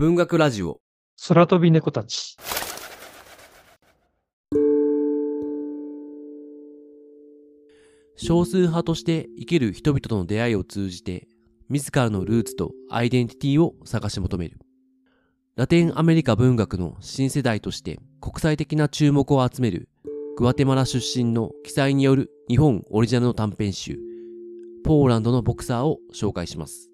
[0.00, 0.80] 文学ラジオ。
[1.28, 2.38] 空飛び猫たち。
[8.16, 11.28] 少数派として生きる人々との出会いを通じて、
[11.68, 14.60] 自らのルーツとアイデンティティを探し求める。
[15.56, 19.90] ラテンアメリカ文学の新世代として国際的な注目を集める
[20.38, 23.98] グアテマラ出身の記載による日本オリジナルの短編集、
[24.82, 26.90] ポーランドのボクサーを紹介します。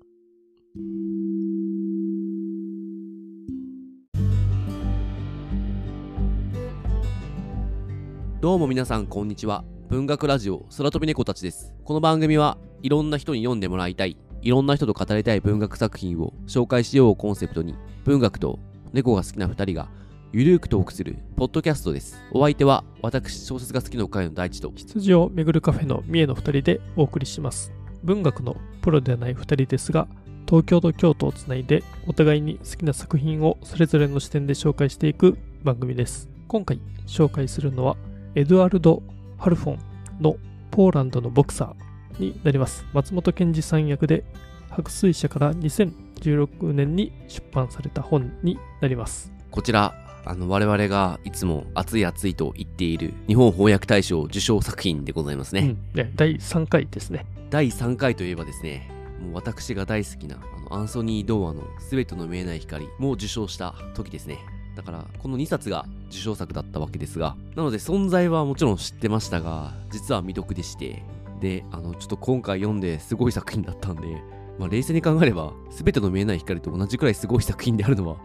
[8.47, 9.65] どうも皆さんこんにちは。
[9.89, 11.75] 文学ラジオ空飛び猫たちです。
[11.83, 18.61] この番組はいろんな人に読んでもらいたい、いろんな人と語りたい文学作品を紹介しようをコンセプトに、文学と
[18.93, 19.89] 猫が好きな二人が
[20.33, 22.23] ゆるーくトークするポッドキャストです。
[22.31, 27.73] お相手は私小説が好きの会の大地と羊をめぐるカフェの三重の二人でお送りします。
[28.05, 30.07] 文学のプロではない二人ですが、
[30.49, 36.29] 東京と京都をつないでお互いに好きな作品をそれぞれの視点で紹介していく番組です。
[36.47, 37.97] 今回紹介するのは
[38.37, 39.03] エドワルド・
[39.39, 39.79] ハルフォン
[40.21, 40.37] の
[40.71, 42.85] ポーランドのボクサーになります。
[42.93, 44.25] 松本健二さん役で
[44.69, 49.33] 白水社から2016年に出版された本になります。
[49.51, 49.95] こちら、
[50.27, 55.61] あの、我々がいつも熱い熱いと言っている日本翻訳大賞受賞作品でございますね。
[55.61, 57.25] うんで第3回ですね。
[57.49, 64.41] 第3回といえばですね、もう私が大好きなあのアンソニー・ドーアの全ての見えない光も受賞した時ですね。
[64.77, 71.03] だから、この2冊が受賞作だったわけですが、なので存在はもちろん知ってましたが、実は未読でして、
[71.41, 74.23] で、あの、ちょっと今回読んですごい作品だったんで、
[74.59, 78.17] まあ冷静に考えれば、全ての見えない光と同じくらいすごい作品であるのは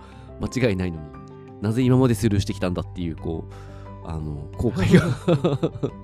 [0.42, 1.04] 間違いないのに、
[1.62, 3.54] なぜ今までスルーしてきたんだっていう、こう、
[4.04, 5.06] あの、後悔が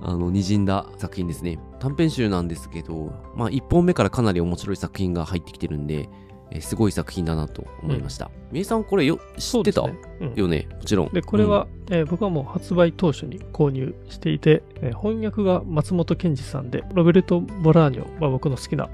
[0.02, 1.58] あの、滲んだ作品ですね。
[1.80, 6.08] 短編集なんですけど、まあ、1本目からかなり面白い作品が入ってきてるんで、
[6.50, 8.30] えーすごい作品だなと思いました。
[8.50, 9.94] みえさん、これよ、知ってた、ね。
[10.20, 10.34] うん。
[10.34, 11.12] よねもちろん。
[11.12, 18.88] で、これは、えー僕はもう発売当初に購入していて、えー翻訳が松本健二さんで、ロベルト・ボラーニョ、まあ、僕の好きな、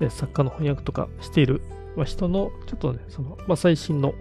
[0.00, 1.60] えー作家の翻訳とかしている、
[1.96, 4.14] まあ、人の、ちょっとね、その、まあ、最新の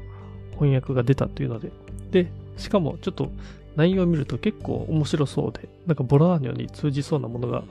[0.54, 1.72] 翻訳が出たというので、
[2.12, 3.30] で、しかもちょっと
[3.76, 7.64] 内容を見ると結構面白そうで、なんかボラーニョに通じそうなものが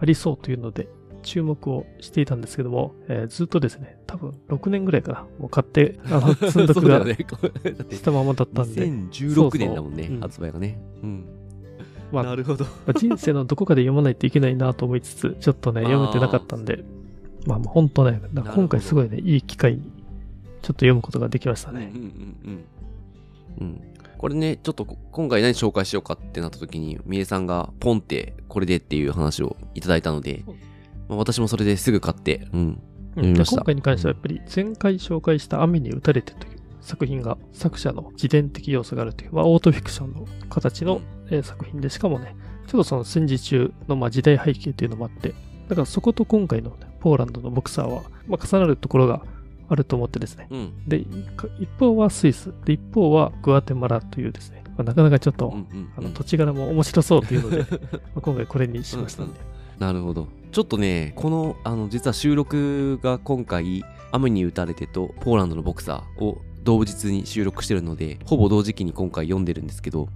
[0.00, 0.88] ありそうというので、
[1.22, 10.80] 注目をしていたんですけども、えーずっとですね、多分6年ぐらいかな、もう買って、 あの、積んどくがしたままだったんで、2016年だもんねそうそううん発売がね。
[11.02, 11.24] うん。
[12.12, 12.64] まあ なるほど。
[12.64, 16.84] まあ人生のどこかで読まないといけないなと思いつつ、ちょっとね、 読めてなかったんで、
[17.46, 19.90] まあもう本当ね、今回すごいね、いい機会に、ちょっ
[20.60, 21.90] と読むことができましたね。
[21.94, 22.64] うんうんうん
[23.60, 23.68] うん。
[23.68, 23.80] うん。
[24.20, 30.44] これね、ちょっとこ今回何紹介しようかってなった時に、みえさんがポンってこれでっていう話をいただいたので
[31.10, 32.82] まあ、私もそれですぐ買って、うん。
[33.16, 33.34] うん。
[33.34, 41.00] 今回に関してはやっぱり前回紹介した雨に打たれてという作品が作者の自伝的要素があるという、まあオートフィクションの形の、
[41.30, 42.36] えー作品で、しかもね、
[42.68, 45.34] ちょっとその戦時中のまあ時代背景というのもあって、
[45.68, 49.22] だからそこと今回の、ね、ポーランドのボクサーは、まあ、重なるところが
[49.68, 50.88] あると思ってですね、うん。
[50.88, 51.00] で、
[51.36, 57.58] か一方はスイス、で、一方はグアテマラというですね、まあなかなかちょっと、うんうんあのうん土地柄も面白そうというので、
[58.14, 59.40] まあ今回これにしましたんで。
[59.80, 60.28] なるほど。
[60.52, 70.08] ちょっとね、この、あの、実は収録が今回、雨に打たれてと、ポーランドのボクサーを同日に収録してるので、ほぼ同時期に今回読んでるんですけど、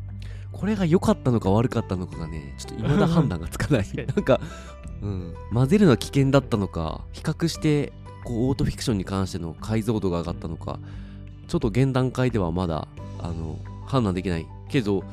[0.53, 3.87] これが良かったのか悪かったのかがね、ちょっと未だ判断がつかない。
[3.94, 4.41] なんか、
[5.03, 7.93] うん、混ぜるのは危険だったのか、比較して、
[8.25, 10.81] こう、オートフィクションに関しての解像度が上がったのか、
[11.47, 12.89] ちょっと現段階ではまだ、
[13.21, 14.47] あの、判断できない。
[14.69, 15.05] けど、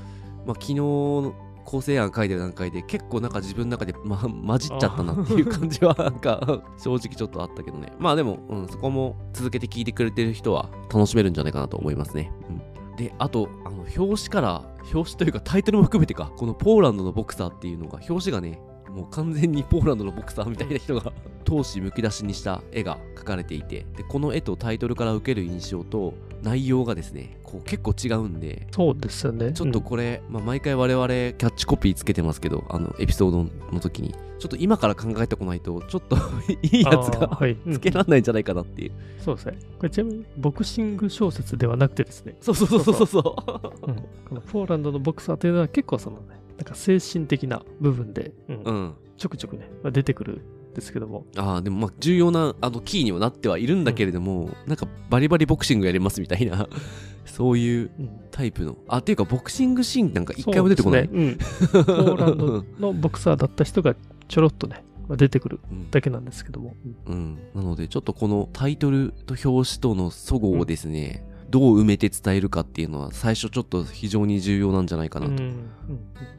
[0.45, 1.35] まあ、昨日の
[1.65, 7.91] 構成案書いてる段階で結構なんか自分の中で、ま、混じっちゃったなっていう感じは なんか正直ちょっとあったけどね。
[7.99, 14.63] まあでも、うん、そこも続けて聞いてくれてる人は楽しめるんじゃないかなと思いますね、うん、であとあの表紙から
[14.93, 21.13] 表紙というかタイトルも含めてかこのポーランドのボクサーっていうのが表紙がねもう完全にポーランドのボクサーみたいな人が
[21.45, 29.51] 闘志むき出しにした絵が描かれていてでこの絵とタイトルから受ける印象と内容がですねこう結構違うんでそうですよね。
[29.51, 33.43] ちょっとこれ、まあ、毎回我々キャッチコピーつけてますけど、あの、エピソード
[33.73, 36.15] の時に、ちょっと今から考えてこないと、ちょっと
[36.63, 38.91] いいやつがはい、うんつけらんないんじゃないかなっていう。
[39.19, 39.59] そうですね。
[39.77, 43.87] これちなみにボクシング小説ではなくてですね、そうそうそうそうそう。
[43.87, 43.95] うん
[44.29, 48.93] このポーランドのボクサーというのは結構そのね、なんか精神的な部分で、うんうん。
[49.17, 50.41] ちょくちょくね、まあ出てくるん
[50.73, 56.67] ですけども、ああ、でもまあ重要なあのキーにはなってはいるんだけれども、なんかバリバリボクシングやりますみたいな、
[57.25, 58.09] そういううん。
[58.31, 58.77] タイプの。
[58.87, 61.05] あ、っていうかボクシングシーンなんか一回も出てこない？
[61.05, 61.37] そうですね。
[61.75, 63.95] うん、ポーランドのボクサーだった人が
[64.27, 65.91] ちょろっとね、まあ出てくるうん。
[65.91, 66.75] だけなんですけども、
[67.07, 67.13] うん。
[67.13, 67.37] うん。
[67.53, 75.61] なので、ちょっとこのタイトルと表紙との齟齬をですね、どう埋めて伝えるかっていうのは最初ちょっと非常に重要なんじゃないかなとうんうん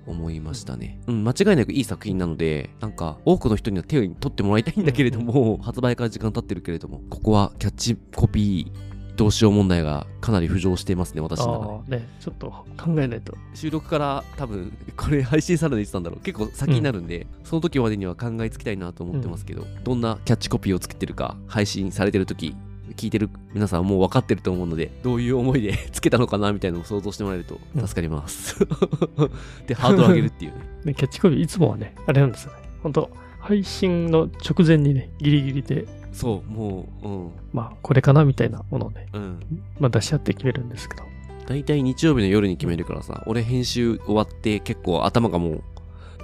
[0.05, 0.99] 思いましたね。
[1.07, 11.99] うん、間違いなくいい作品なので、なんか多くの人には手に取ってもらいたいんだけれども、発売から時間経ってるけれども、ここはキャッチコピーどうしよう問題がかなり浮上していますね、私の中で。
[11.99, 13.37] ね、ちょっと考えないと。
[13.55, 22.57] 収録から多分これ配信されるのいつなんだろう結構先になるんで、その時までには考えつきたいなと思ってますけど、どんなキャッチコピーを作ってるか配信されてる時
[22.93, 28.59] 聞いてる皆さんはもう分かってると思うのでどういう思いで つけたのかなみたいなのを想像してもらえると助かります、
[29.67, 30.59] でハードル上げるっていうね。
[30.85, 32.59] ね、キャッチコピーいつもはね、あれなんですよね。
[32.83, 37.31] 本当配信の直前にね、ギリギリで、そうもううん。
[37.53, 39.41] まあ、これかなみたいなものをね、うん。
[39.79, 41.05] まあ、出し合って決めるんですけど。
[41.47, 45.63] 大体日曜日の夜に決めるからさ俺編集終わって結構頭がもう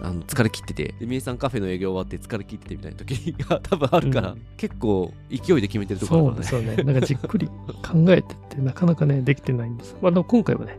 [0.03, 6.77] あの疲れ切っててでみえさんカフェの営業終わって疲れ切っててみたいな時が多分あるから、うん結構勢いで決めてるところそうだねですよね。
[6.83, 7.53] なんかじっくり考
[8.09, 9.97] えてって、なかなかね、できてないんです。
[10.03, 10.77] まあ、でも今回はね、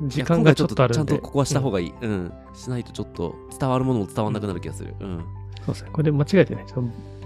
[0.00, 0.94] うん時間がちょっとあるんで。
[0.94, 1.92] ちゃんとここはした方が、がいい。
[2.00, 2.32] うん。
[2.54, 4.94] しないとちょっと伝わるものも伝わんなくなる気がする。
[5.00, 5.24] うん。
[5.64, 5.90] そうですね。
[5.92, 6.64] これで間違えてね、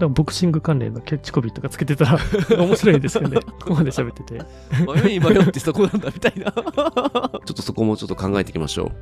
[0.08, 2.18] ボクシング関連のキャッチコピーとかつけてたら
[2.56, 3.40] 面白いですよね。
[3.60, 4.40] ここまで喋ってて。
[5.04, 6.52] 迷い迷ってそこなんだみたいな。
[6.52, 8.92] ちょっとそこもちょっと考えていきましょう。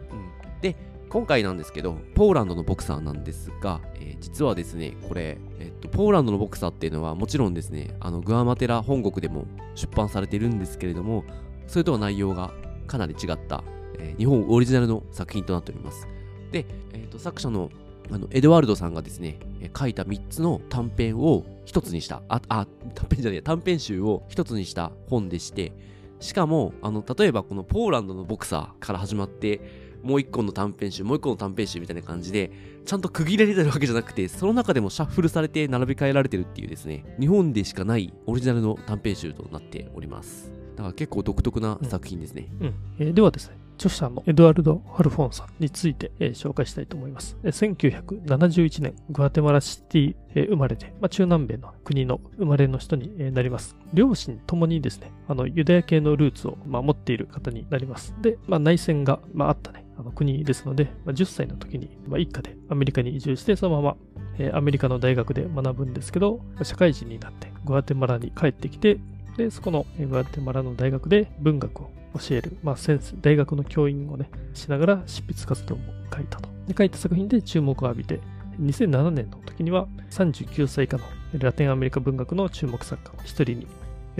[0.62, 0.74] で、
[1.10, 9.46] 今回なんですけど、ポーランドのボクサーなんですが、えー実はですね、これ、えっと、ポーランドのボクサーっていうのはもちろんですね、あの、グアマテラ本国でも
[9.76, 11.24] 出版されてるんですけれども、
[11.68, 12.52] それとは内容が
[12.88, 13.62] かなり違った、
[13.98, 16.08] えー日本オリジナルの作品となっております。
[16.50, 17.70] で、えっと、作者の
[18.10, 25.72] あのエドワルドさんがですね、え書いた3つの短編を一つにした、あ、あ、短編じゃねえ、短編集を一つにした本でして、
[26.20, 32.50] しかも、あの、例えばこのポーランドのボクサーから始まって、もう一個の短編集、もう一個の短編集みたいな感じで、
[32.86, 40.50] ちゃんと区切られてるわけじゃなくて、その中でもシャッフルされて並び替えられてるっていうですね、日本でしかないオリジナルの短編集となっております。
[40.76, 42.48] だから結構独特な作品ですね。
[42.60, 47.36] うんえーではですね、著者のエドワルド・ハルフォンさんについて、えー紹介したいと思います。
[47.44, 53.76] えー1971年、グアテマラシティ、えー生まれて、まあ、中南米の国の生まれの人にえーなります。
[53.92, 58.14] 両親ともにですね、あのユダヤ系のルーツを、まあ、持っている方になります。
[58.22, 63.96] で、まあ、内戦が、まあ、あったね、国ですので、まあ、10歳の時に、まあ、一家でアメリカに移住して、そのまま、
[64.38, 68.98] えーアメリカの大学で学ぶんですけど、社会人になってグアテマラに帰ってきて、
[69.36, 75.82] で、そこのグアテマラの大学で文学を教える、まあ、先生、大学の教員をね、しながら執筆活動も
[76.14, 76.48] 書いたと。
[76.66, 78.20] で、書いた作品で注目を浴びて、
[78.60, 81.04] 2007年の時には39歳以下の
[81.34, 83.66] ラテンアメリカ文学の注目作家の一人に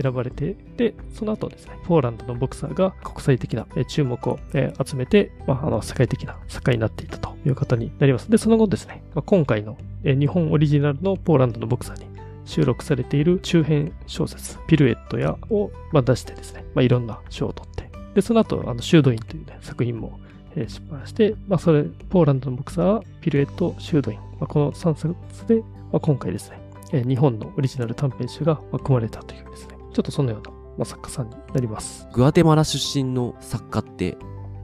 [0.01, 4.39] 選ばれて、で、その後ですね、ポーランドのボクサーが国際的な注目を
[4.85, 8.29] 集めて、まあ、あの、世界的な作家になっていたという方になります。
[8.29, 12.09] で、その後ですね、今回の日本オリジナルのポーランドのボクサーに
[12.45, 20.19] 収録されている中編小説、ピルエットやを、ま、出してですね、まあ、いろんな賞を取って、で、その後、あの、修道院という、ね、作品も、
[20.55, 25.61] え出版して、まあ、それ、ポーランドのボクサー、ピルエット、修道院、まあ、この3冊で、
[25.91, 26.59] まあ、今回ですね、
[26.91, 32.07] え日本のオリジナル短編集が組まれたというですね、ちょっとそのような、まあ、作家さんになります。
[32.13, 34.17] グアテマラ出身の作家って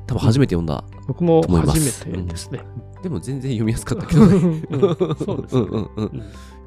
[0.07, 0.83] 多分初めて読んだ。
[1.07, 2.61] 僕もと思いま初すめてですね。
[3.01, 4.63] でも全然読みやすかったけどね。
[4.69, 4.81] うん。
[5.15, 5.61] そうですね。
[5.61, 6.23] んうんうんうん。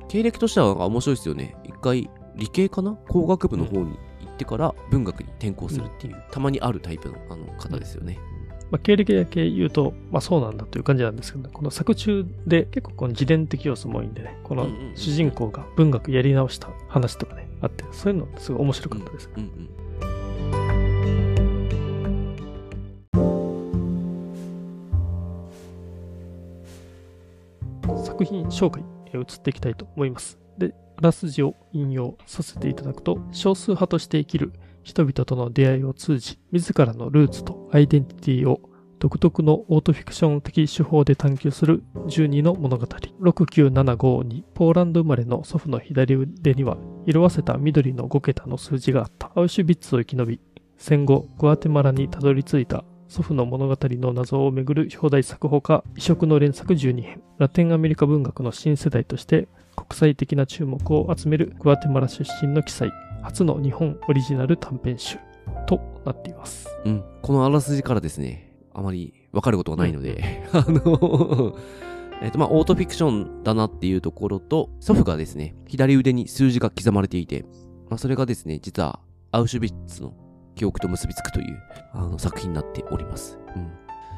[0.09, 1.57] 経歴としては面白いですよね。
[1.65, 2.93] 一回理系かな？
[3.09, 8.19] 工学部の方に行ってから文学に転校するっていう、たまにあるタイプのあの方ですよね。
[8.71, 14.97] まあ、経歴だけ言うと、まあそうなんだという感じなんですけど、この作中で結構この自伝的要素も多いんでね、このうんうんうん。
[14.97, 19.31] 主人公が文学やり直した話とかね、あって、そういうのすごい面白かったです。
[19.37, 19.69] うんうん
[28.19, 28.83] 作品紹介
[29.15, 30.39] へ移っていきたいと思います。
[30.59, 38.61] で、あらすじを引用させていただくと、少数派として生きる人々との出会いを通じ、自らのルーツとアイデンティティを
[38.99, 42.87] 独特のオートフィクション的手法で探求する12の物語。
[42.87, 46.77] 6975にポーランド生まれの祖父の左腕には
[47.07, 49.31] 色あせた緑の5桁の数字があった。
[49.35, 50.41] アウシュビッツを生き延び、
[50.77, 65.19] 戦後グアテマラにたどり着いた祖父の物語の謎をめぐる表題作法家異色の連作12編ラテンアメリカ文学の新世代として国際的な注目を集めるグアテマラ出身の記載初の日本オリジナル短編集
[65.67, 67.05] となっていますうん。
[67.23, 68.48] このあらすじからですね、
[68.79, 71.57] あまりわかることがないので、 あの、
[72.23, 77.45] えっと、まあ、オートフィクションだなっていうところと、祖父がですね、左腕に数字が刻まれていて、
[77.89, 79.01] まあ、それがですね、実は
[79.33, 80.15] アウシュビッツの
[80.55, 81.59] 記憶と結びつくという
[81.93, 83.39] あの作品になっております。
[83.57, 83.69] うん。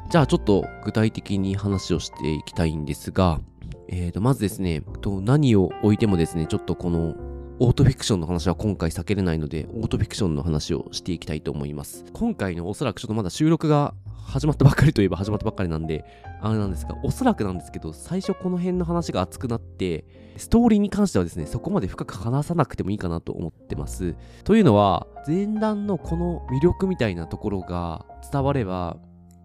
[0.09, 3.39] じゃあちょっと具体的に話をしていきたいんですが、
[3.87, 7.15] えーと、まずですね、と何を置いてもですね、ちょっとこの
[7.59, 12.03] オートフィクションの話は今回避けれないので、オートフィクションの話をしていきたいと思います。
[12.11, 13.93] 今回のおそらくちょっとまだ収録が
[14.31, 16.05] 始まったばっかりといえば始まったばっかりなんで、
[16.41, 20.05] あれなんですが、おそらくなんですけど、最初この辺の話が熱くなって、
[20.37, 24.15] ストーリーに関してはですね、そこまで深く話さなくてもいいかなと思ってます。
[24.45, 28.97] というのは、前段のこの魅力みたいなところが伝われば、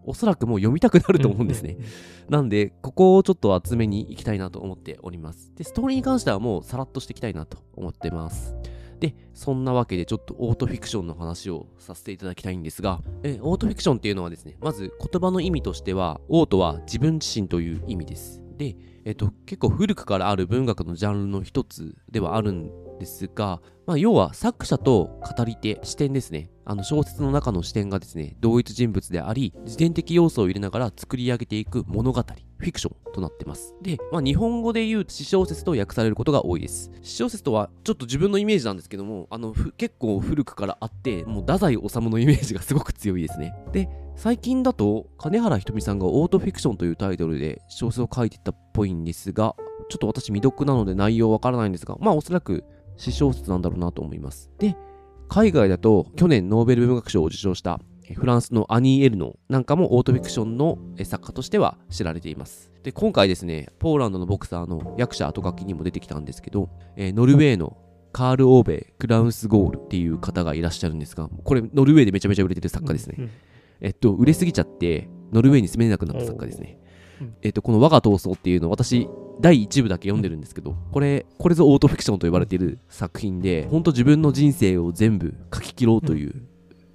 [0.04, 1.78] おそらくもう読みたくなると思うんですね。
[2.28, 5.52] なんで、ここをちょっと集めに行きたいなと思っております。
[5.56, 8.54] で、ストーリーに関してはもうさらっとしていきたいなと思ってます。
[9.00, 18.42] で、そんなわけでちょっとオートフィクションの話をさせていただきたいんですが、えオートフィクションっていうのはですね、まず言葉の意味としては、オートは自分自身という意味です。
[18.56, 26.50] で、えっと、結構古くからある文学のジャンルの一つではあるんですが、まあ、要は作者と語り手、視点ですね。
[26.64, 33.76] あの小説の中の視点がですね、同一人物であり、自伝的要素を入れながら作り上げていく物語、フィクションとなってます。
[33.82, 36.90] で、まあ、日本語で言う詩小説と訳されることが多いです。
[37.02, 43.54] 詩小説とは、ちょっと自分のイメージなんですけども、あの、結構古くからあって、もう太宰治のイメージがすごく強いですね。
[43.72, 49.54] で、最近だと、金原ひとみさんがオートフィクションというタイトルで小説を書いてたっぽいんですが、
[49.88, 52.64] ちょっと私未読なので内容わからないんですが、まあおそらく
[52.96, 54.50] 詩小説なんだろうなと思います。
[54.58, 54.76] で、
[55.28, 62.70] 海外だと去年ノーベル文学賞を受賞したえフランスのアニー・エルノなんかもオートフィクションのえ作家としては知られています。
[62.82, 67.76] で、今回ですね、ポーランドのボクサーの役者後書きにも出てきたんですけど、えーノルウェーの
[68.12, 73.16] カール・オーベ・クラウンスゴールっていう方がいらっしゃるんですが、これノルウェーでめちゃめちゃ売れてる作家ですね。
[73.18, 73.30] うん
[73.80, 76.85] えっと、売れすぎちゃって、ノルウェーに住めれなくなった作家ですねうん。
[77.42, 79.08] えっと、この我が闘争っていうのを私、
[79.40, 86.42] 第1部だけ読んでるんですけど、これ、これぞオートフィクションと呼ばれている作品で、ほんと自分の人生を全部書き切ろうという、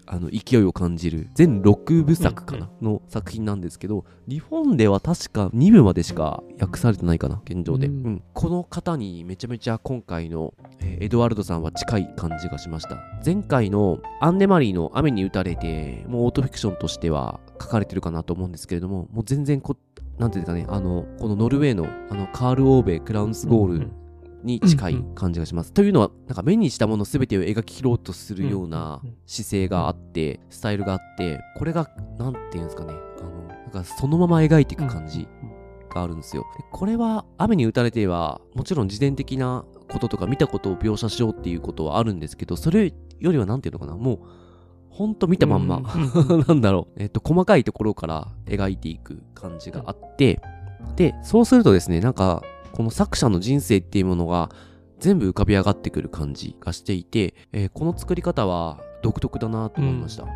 [0.07, 7.87] あの、勢いを感じる、全6部作かな、の作品なんですけど、日本では確か2部までしか訳されてないかな、現状で。
[7.87, 8.23] ううんん。
[8.33, 12.97] この方にめちゃめちゃ今回の、えーエドワルドさんは近い感じがしました。
[13.25, 19.75] 前回のアンネマリーの雨に打たれて、もうオートフィクションとしては書かれてるかなと思うんですけれども、もう全然こ、
[20.17, 23.91] なんていうかね、あの、このノルウェーのあのカール・オーベ・クラウンスゴール
[24.43, 25.73] に近い感じがします。
[25.73, 35.27] というのは、なんか目にしたもの全てを描き切ろうとするような姿勢があって、スタイルがあって、これが、なんていうんですかね、あの、なんかそのまま描いていく感じ
[35.89, 36.45] があるんですよ。
[36.57, 44.19] でこれは、雨に打たれては、もちろん自伝的なこととか見たことを描写しようっていうことはあるんですけど、それよりはなんていうのかな、もう、
[44.91, 45.81] ほんと見たまんま、
[46.47, 50.41] なんだろう、えっと、細かいところから描いていく感じがあって、
[50.95, 52.43] で、そうするとですね、なんか、
[52.73, 54.49] この作者の人生っていうものが
[54.99, 60.23] 全部浮かび上がってくる感じがしていて、えーこの作り方は独特だなと思いました。
[60.23, 60.29] うん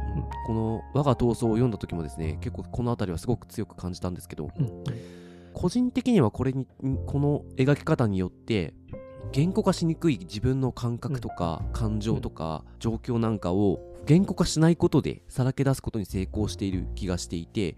[0.47, 4.83] この我が闘争を読んだ時もですね、結構この辺りはすごく強く感じたんですけど、うん
[5.53, 6.67] 個人的にはこれに、
[7.05, 8.73] この描き方によって、
[9.31, 17.77] 言語化しにくい自分の感覚とか感情とか状況なんかを言語化しないことでさらけ出すことに成功している気がしていて、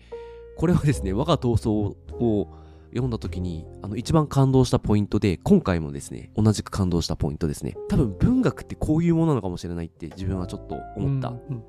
[0.58, 2.48] これはですね、我が闘争を
[2.90, 7.76] 読んだ時にあの一番感動したポイントで、今回もですね、同じく感動したポイントですね。
[7.90, 11.64] 多分文学ってこういうものなのかもしれないって自分はちょっと思ったうん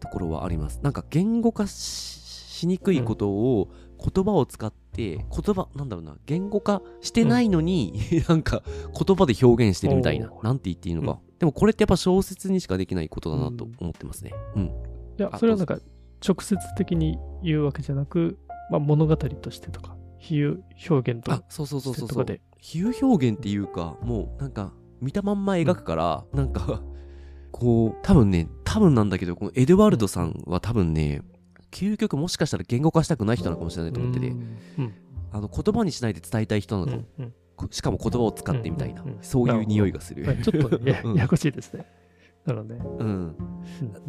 [0.00, 0.80] ところはあります。
[0.82, 3.68] なんか言語化ししにくいことを
[3.98, 7.94] 言葉を使って言葉なんだろうな言語化してないのに、
[8.28, 14.32] なんか言葉で表現してるみたいななんて言っていいのか、でもこれってやっぱ小説にしかできないことだなと思ってますね。
[14.54, 14.70] うん、い
[15.18, 15.78] やあ、それはなんか
[16.26, 18.38] 直接的に言うわけじゃなく、
[18.70, 22.26] まあ、物語としてとか、比喩表現とあそうそうそうそうそう。
[22.58, 26.82] 比喩表現っていうかもうなんか見たまんま描くから、なんか
[27.52, 31.22] こう多分ね多分なんだけどこのエドワルドさんは多分ね
[31.74, 34.58] 究極もしかしたら言語化したくない人なのかもしれないと思ってて、うん。
[34.78, 34.94] うん
[35.32, 37.34] あの言葉にしないで伝えたい人なのうんうん。
[37.56, 39.08] こしかも言葉を使ってみたいな、うん。
[39.08, 41.14] うんうんそういう匂いがする、はい ちょっとねやうん。
[41.16, 41.86] ややこしいですね。
[42.46, 43.36] なので、うん、うん。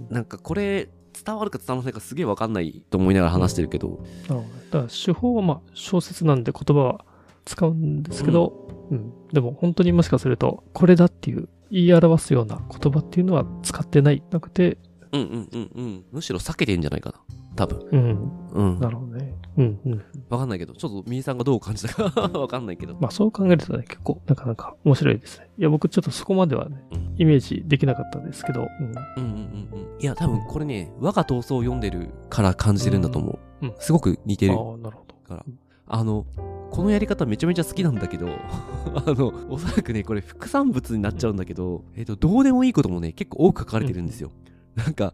[0.09, 0.87] なんかこれ
[1.25, 7.05] 伝わるか伝わらないかすげえわかんないと思いながら話してるけど、なるほどだから手法はまあ小説なんで言葉は
[7.45, 9.11] 使うんですけど、うん。
[9.33, 14.21] でも本当にもしかするとこれだっていう言い表すような言葉っていうのは使ってない。
[14.29, 14.77] なくて、
[15.15, 16.05] うんうんうんうん。
[16.11, 17.21] むしろ避けてんじゃないかな。
[17.55, 17.87] 多分。
[17.91, 18.79] うん、うん。
[18.79, 19.33] なるほどね。
[19.57, 20.03] うんうん。
[20.29, 22.97] わかんないけどちょっとみーさんがどう感じたか わかんないけど。
[22.99, 25.49] まあそう考えるとね、結構なかなか面白いですね。
[25.57, 27.15] いや、僕ちょっとそこまではね、うん。
[27.17, 28.87] イメージできなかったんですけど、うん。
[28.87, 33.75] うんうんうんうんいや多分これね我が闘争を読んでるから感じてるんだと思う、うんうん。
[33.79, 35.15] すごく似てるああ、なるほど。
[35.25, 35.45] から。
[35.87, 36.25] あの
[36.71, 38.27] このやり方めちゃめちゃ好きなんだけど
[38.95, 44.31] あのおそらくねこれ副産物になっちゃうんだけど、えっとどうでもいいこともね結構多く書かれてるんですよ、
[44.75, 45.13] なんか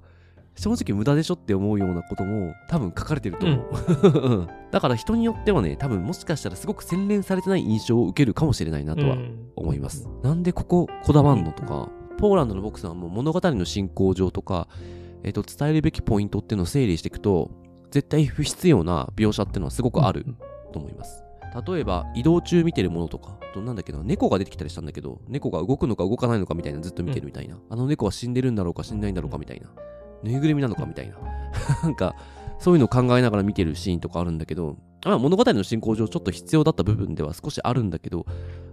[0.55, 4.47] 正直無駄でしょって思うようなことも多分書かれてると思う。
[4.71, 9.17] だから人によってはね、多分もしかしたらすごく洗練されてない印象を受けるかもしれないなとは
[9.55, 10.07] 思います。
[10.23, 14.67] なんでこここだわんのとか、ポーランドのボクサーも物語の進行上とか、
[15.23, 17.51] えっ、と、伝えるべきポイントっていうのを整理していくと、
[17.91, 20.25] 絶対不必要な描写っていうのはすごくある
[20.73, 21.23] と思います。
[21.67, 27.57] 例えば、移動中見てるものとか、なんだっけな、猫が出てきたりしたんだけど、猫が動くのか動かないのかみたいな、ずっと見てるみたいな。
[27.69, 29.67] あの猫は死んでるんだろうか死んでないんだろうかみたいな。
[30.23, 31.17] ぬいぐるみなのかみたいな。
[31.83, 32.15] なんか、
[32.59, 38.25] そういうのを考えながら見てるシーンとかあるんだけど、まあ、物語の進行上ちょっと必要だった部分では少しあるんだけど、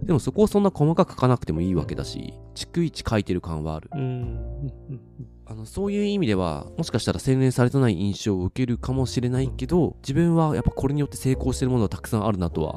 [0.03, 3.89] でもそこをそんな細かく書かなくてもいいわけだし、逐一書いてる感はある。
[3.93, 12.75] うんうんうんあのそういう意味ではもしかしたら洗練されてない印象を受けるかもしれないけど自分はやっぱこれによって成功してるものはたくさんあるなとは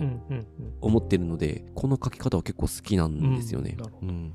[0.81, 3.76] 思ってるのでこの書き方は結構好きなんですよね。
[4.00, 4.33] うんなん。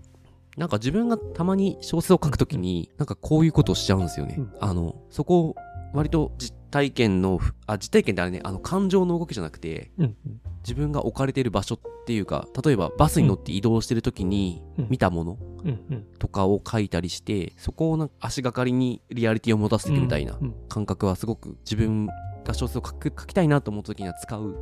[0.55, 4.35] なんか自分がたまに小説を書くときになんかこういうことをしちゃうんですよね。
[4.37, 4.53] うん。
[4.59, 5.55] あのそこを
[5.93, 14.87] 割と実体験のあ実体験ってあれねあの感情の動きじゃなくてうんうん自分が置かれている場所っていうか例えばバスに乗って移動してるときにうん。
[14.89, 15.37] 見たもの
[16.19, 22.07] とかを書いたりしてそこをなんか足がかりにリアリティを持たせていくみたいなうん感覚はすごく自分
[22.45, 24.55] が小説を書く書きたいなと思った時には使う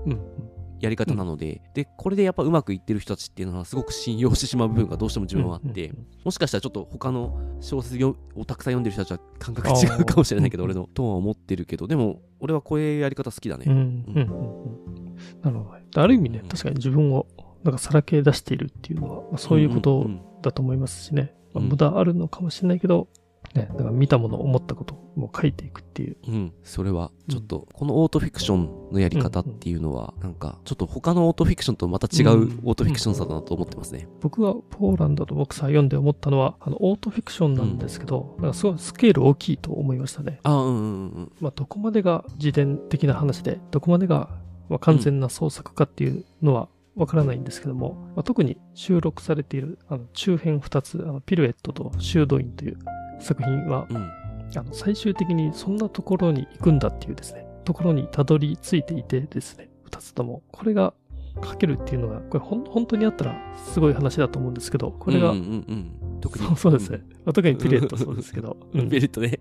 [0.79, 5.93] やり方なので、でこれでやっぱうまくいってる人たちっていうのはすごく信用してしまう部分がどうしても自分はあって、
[6.23, 15.15] もしかしたらちょっと他の小説をたくさん読んでる人たちは感覚違うかもしれないけど俺のとは思ってるけどでも俺はこういうやり方好きだね、うんうんうんうん。
[15.41, 15.84] なるほど。
[16.01, 17.27] ある意味ねうん、確かに自分を
[17.63, 21.33] なんかさらけ出しているっていうのは、まあ、そういうことんんだと思いますしね。
[21.53, 21.69] まあうん。
[21.69, 23.07] 無駄あるのかもしれないけど、
[23.55, 26.17] ね、だから見たもの、思ったことを書いていくっていう。
[26.27, 26.33] うん。
[26.33, 34.07] うんそれはちょっとこのオートフィクションのやり方っていうのはなんかちょっと他のオートフィクションとまた違うオートフィクションさだなと思ってますね。
[34.21, 40.39] 僕がポーランドとボクサー読んで思ったのは、あの、オートフィクションなんですけど、なんかすごいスケール大きいと思いましたね。
[40.43, 41.31] あうんうんうん。
[41.39, 44.29] まあ、どこまでが自伝的な話で、どこまでが
[44.69, 52.77] まあ完全な創作かっていうのはわからないんですけども、まあ、特に収録されているあの中編2つ、あのピルエットと修道院という
[53.19, 53.97] 作品は、うん。
[54.57, 60.93] あの最終的にそんなところに行くんだっていうですね、ところにたどり着いていてですね、2つとも、これが
[61.43, 63.35] 書けるっていうのが、これほん本当にあったら
[63.73, 66.55] すごい話だと思うんですけど、これが、うんうんうん、特に。
[66.55, 67.01] そうですね。
[67.25, 68.87] まあ特にピルエットそうですけど、 うん。
[68.87, 69.39] ベルトね。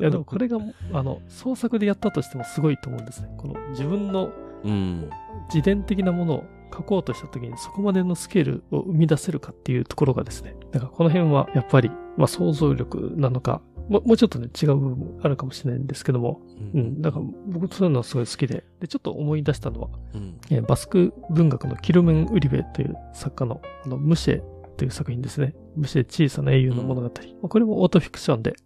[0.00, 0.58] いやでもこれが
[0.92, 3.28] あの創作でやったとしてもすごいと思うんですね。
[3.36, 4.32] この自分の
[4.64, 5.10] うん
[5.48, 10.56] 自伝的なものを書こうとした時にそこまでのスケールを生み出せるかっていうところがですね。
[10.72, 16.40] だからこの辺はやっぱり、まあ、想像力なのか、ももうちょっとね違う部分もあるかもしれないんですけども、
[16.74, 24.42] ううん、だから僕そういうのはすごい好きで、で、ちょっと思い出したのは、うんえーバスク文学のキルメン・ウリベという作家のあのムシェ
[24.76, 25.54] という作品ですね。
[25.76, 27.02] ムシェ小さな英雄の物語。
[27.02, 27.10] ま
[27.44, 28.56] あこれもオートフィクションで、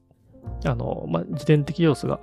[0.65, 2.21] あの、まあ、自伝的要素が、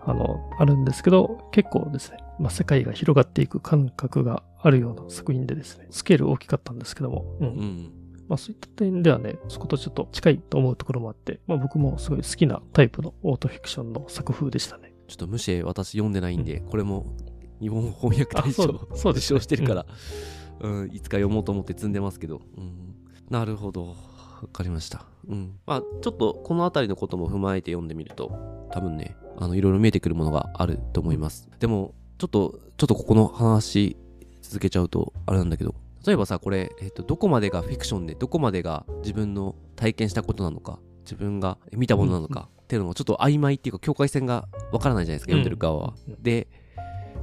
[0.00, 7.46] あの、あるんですけど、結構ですね、まあ、世界が広がっていく感覚があるような作品でですね、スケール大きかったんですけども、うん。
[7.46, 7.92] うん。
[8.28, 14.92] まあ、そういった点ではね、そことちょっと近いと思うところもあって、まあ、僕もすごい好きなタイプのオートフィクションの作風でしたね。
[15.08, 17.16] ちょっと無視私読んでないんで、これも
[17.60, 19.36] 日本翻訳大賞あそうそうですね。
[19.36, 19.86] 受賞してるから、
[20.60, 20.90] うん。
[20.92, 22.94] いつか読もうと思って積んでますけど、うん。
[23.30, 23.94] なるほど。
[24.42, 31.48] わかりました、うん、まあちょっとこの辺りのことも踏まえて読んでみると多分ねあのいろいろ見えてくるものがあると思います。
[31.58, 33.96] でもちょっとちょっとここの話
[34.42, 35.74] 続けちゃうとあれなんだけど
[36.06, 45.94] 例えばさこれ、えっとどこまでがフィクションでどこまでが自分の体験したことなのか自分が見たものなのかっていうのがちょっと曖昧っていうか境界線がわからないじゃないですか読んでる側は。
[46.06, 46.14] うん。
[46.14, 46.48] うんで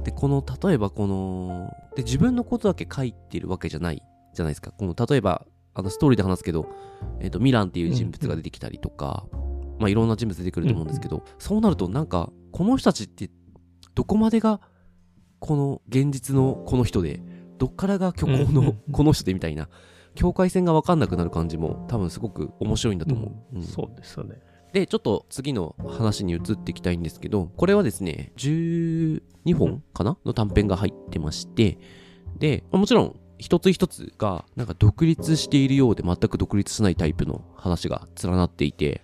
[0.04, 4.02] でこの例えばこので自分のことだけ書いてるわけじゃない
[4.34, 4.70] じゃないですか。
[4.70, 6.68] この例えばあのストーリーで話すけど、
[7.18, 9.26] えっとミランっていう人物が出てきたりとか、
[9.80, 13.30] まあいろんな人物出てくると思うんですけど、そうなるとなんかこの人たちって
[13.96, 14.60] どこまでが
[15.40, 17.20] この現実のこの人で
[17.58, 19.68] どっからが虚構のこの人でみたいな
[20.14, 23.56] 境界線が分かんなくなる感じも多分すごく面白いんだと思う。
[23.56, 24.40] うんそうですよね。
[24.72, 29.22] で、ちょっと次の話に移っていきたいんですけど、これはですね、12
[29.56, 31.78] 本かなの短編が入ってまして、
[32.38, 39.02] で、まあもちろん、一つ一つが、なんか独立しているようで全く独立しないタイプの話が連なっていて、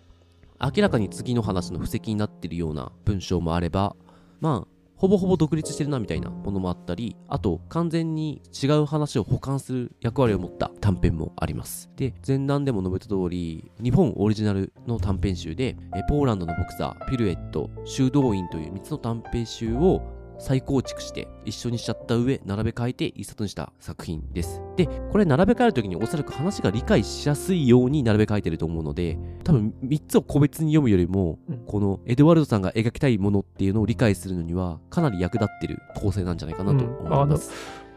[0.61, 3.97] 明らかに次の話の布石になっているような文章もあれば、
[4.41, 4.72] まあ、
[5.03, 11.91] ほぼほぼ独立してるなみたいなものもあったり、あと完全に違う話を補完する役割を持った短編もあります。
[11.97, 20.03] で、前段でも述べた通り、日本オリジナルの短編集で、えポーランドのボクサー、ピルエット、修道院という3つの短編集を
[20.39, 24.61] 再構築して一緒にしちゃった上並べ替えて一冊にした作品です。
[24.77, 31.59] でこれ並べ替える時におそらく話が理解しやすいように並べ替えてると思うので多分3つを個別に読むよりも、うん。
[31.67, 37.51] このエドワルドさんが描きたいものっていうのを理解するのにはかなり役立ってる構成なんじゃないかなと思います、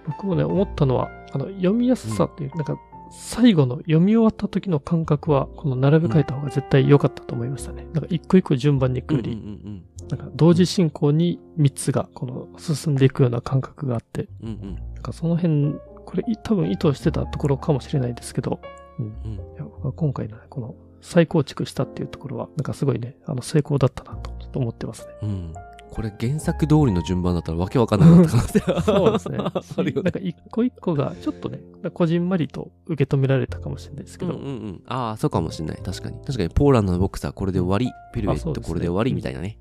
[0.08, 2.78] 僕もね、思ったのは、あの、読みやすさっていう、なんか、
[3.18, 7.88] 最後の読み終わった時の感覚は、この並べ替えた方が絶対良かったと思いましたね。
[7.94, 15.76] なんか、一個一個順番に行くより、うんうんなんか、同時進行に3つが、この、進んでいくような感覚があって、うんうんうんなんか、その辺、
[16.06, 18.60] これ、い多分意図してたところかもしれないですけど、
[19.00, 19.94] うん。
[19.96, 25.14] 今回のね、この、再構築したっていうところは、なんかすごいね、あの、成功だったなと、ちょっと思ってますね。
[25.24, 25.54] うん
[25.92, 29.38] これ原作通りの順番だったらわけわかんなくなった可能そうですね。
[29.78, 30.04] あるよね。
[30.04, 31.60] なんか一個一個がちょっとね、
[31.94, 35.78] こじんまりと受け止められたかもしれないですけど、うんうんうん、ああそうかもしれない。
[35.84, 36.18] 確かに。
[36.26, 37.92] 確かにポーランドのボクサーこれで終わり。
[38.14, 39.58] ピルエットこれで終わりみたいなね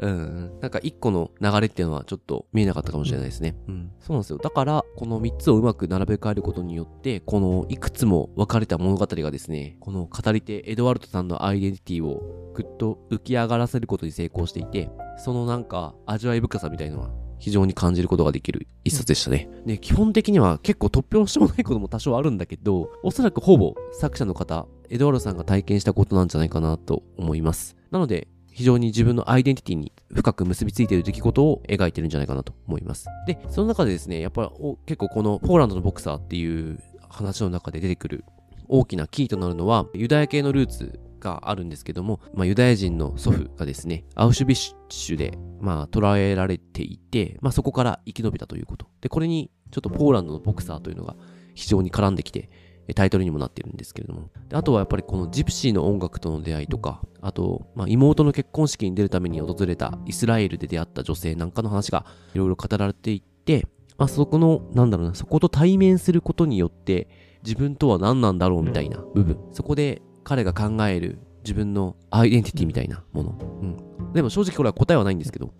[0.00, 0.60] うんうん。
[0.60, 4.38] なんか一個の流れっていうのはちょっと見えなかったかもしれないですね、うん、そうなんですよ。
[4.38, 19.48] だからこの3つをうまく並べ替えることによってこのいくつも分かれた物語がですねこの語り手エドワルドさんのアイデンティティをぐっと浮き上がらせることに成功していてそのなんか味わい深さみたいのは非常に感じることができる一冊でしたね。
[19.64, 27.76] で、基本的には結構突拍子もないことも多少あるんだけど、おそらくほぼ作者の方、エドワルドさんが体験したことなんじゃないかなと思います。
[27.90, 33.06] なので、非常に自分のアイデンティティに深く結びついている出来事を描いてるんじゃないかなと思います。
[33.24, 38.24] で、その中でですね、やっぱり結構このポーランドのボクサーっていう話の中で出てくる
[38.66, 48.88] 大きなキーとなるのはユダヤ系のルーツがあるんですけども、まあ、ユダヤ人の祖父がですね、アウシュビッツで、まあ、捕らえられていて、まあ、そこから生き延びたということ。
[49.00, 51.14] で、これに、ちょっとポーランドのボクサーというのが
[51.54, 52.50] 非常に絡んできて、
[52.94, 54.30] タイトルにもなってるんですけれども。
[54.52, 67.08] あとはやっぱりこのジプシーの音楽との出会いとか、あと、まあ、妹の結婚式に出るために訪れたイスラエルで出会った女性なんかの話がいろいろ語られていって、まあ、そこの、なんだろうな、そこと対面することによって、
[67.44, 69.38] 自分とは何なんだろうみたいな部分。
[69.52, 73.38] そこで彼が考える自分のアイデンティティみたいなもの。
[73.62, 74.12] うん。
[74.12, 75.52] でも正直これは答えはないんですけど、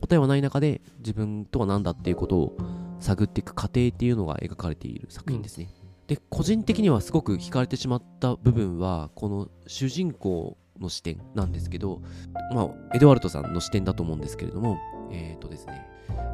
[0.00, 2.56] 答えはない中で自分とは何だっていうことを
[3.00, 5.68] 探っていく過程っていうのが描かれている作品ですね。
[6.06, 12.00] で、個人的にはすごく惹かれてしまった部分は、この主人公の視点なんですけど、
[12.54, 14.78] まあ、エドワルドさんの視点だと思うんですけれども、
[15.10, 15.86] えっ、ー、とですね、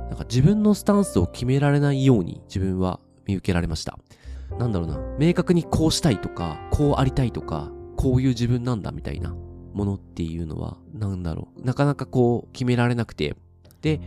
[0.09, 3.99] なんか自分のスタンスを決められないように自分は見受けられました。
[4.59, 9.35] なんだろうな、明確にこうしたいとか、こうありたいとか、こういう自分なんだみたいな
[9.73, 13.37] ものっていうのは、なんだろう、なかなかこう決められなくて、
[13.81, 14.01] で、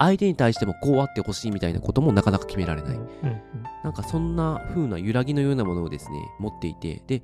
[0.00, 2.96] 相手に対してもこうあってほしいみたいなこともなかなか決められない。
[2.96, 3.40] うんうん
[3.82, 7.22] なんかそんな風な揺らぎのようなものをですね、持っていて、で、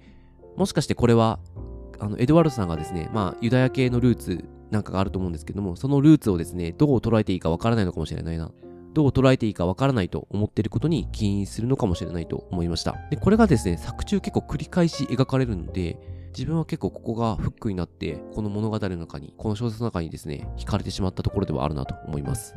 [0.57, 1.39] もしかしてこれは、
[1.99, 8.51] あの、エドワルドさんがですね、まあ、ユダヤ系のルーツなんかがあると思うんですけども、そのルーツをですね、どう捉えていいかわからないのかもしれないな。
[8.95, 12.97] どう捉えていいかわからないと思っていることに起因するのかもしれないと思いました。
[13.11, 15.99] で、これがですね、作中結構繰り返し描かれるので、
[16.37, 22.55] 自分は結構ここがフックになって、この物語の中に、この小説の中にですね、惹かれてしまったところではあるなと思います。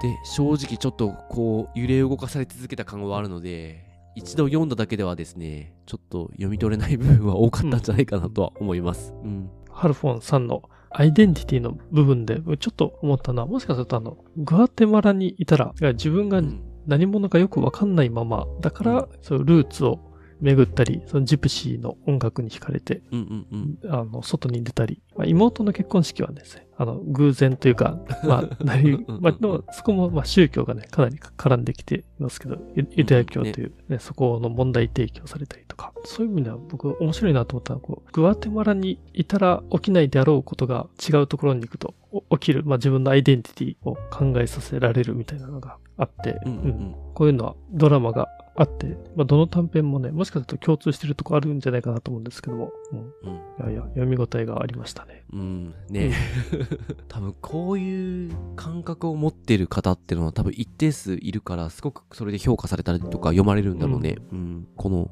[0.00, 3.84] で、正直ちょっとこう、揺れ動かされ続けた感はあるので、
[4.16, 9.12] 一度読んだだけではですね、ちょっと読み取れない部分は多かったんじゃないかなとは思います。
[9.22, 9.50] うん。
[9.70, 20.00] ハルフォンさんのアイデンティティの部分で、ちょっと思ったのは、もしかするとあの、グアテマラにいたら、自分がうん何者かよくわかんないまま、だから、そういうルーツを
[20.42, 23.92] 巡ったり、そのジプシーの音楽に惹かれて、うんうんうん。
[23.92, 46.58] あの、外に出たり、まあ、妹の結婚式はですね、あの、偶然というか、 まあ、なりまあ、でもそこも、まあ、宗教がね、かなり絡んできていますけど、ユユダヤ教という、ね、そこの問題提起をされたりとか、そういう意味では僕面白いなと思ったのは、こう、グアテマラにいたら起きないであろうことが違うところに行くとお起きる、まあ、自分のアイデンティティを考えさせられるみたいなのがあって、うんうん。
[46.58, 46.94] うん。
[47.14, 53.66] こういうのはドラマがあって、まあ、どの短編もね、もしかすると共通してるとこあるんじゃないかなと思うんですけども、うん、いうん。
[53.66, 55.24] やいや、読み応えがありましたね。
[55.32, 56.12] うん、ね。
[57.08, 64.68] 多分こういう感覚を持ってる方っていうのは多分一定数いるからすごくそれで評価されたりとか読まれるんだろうね、うん。
[64.76, 65.10] この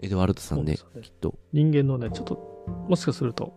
[0.00, 1.34] エドワルドさんねねきっと。
[1.52, 3.52] 人間のね、ちょっと、もしかすると、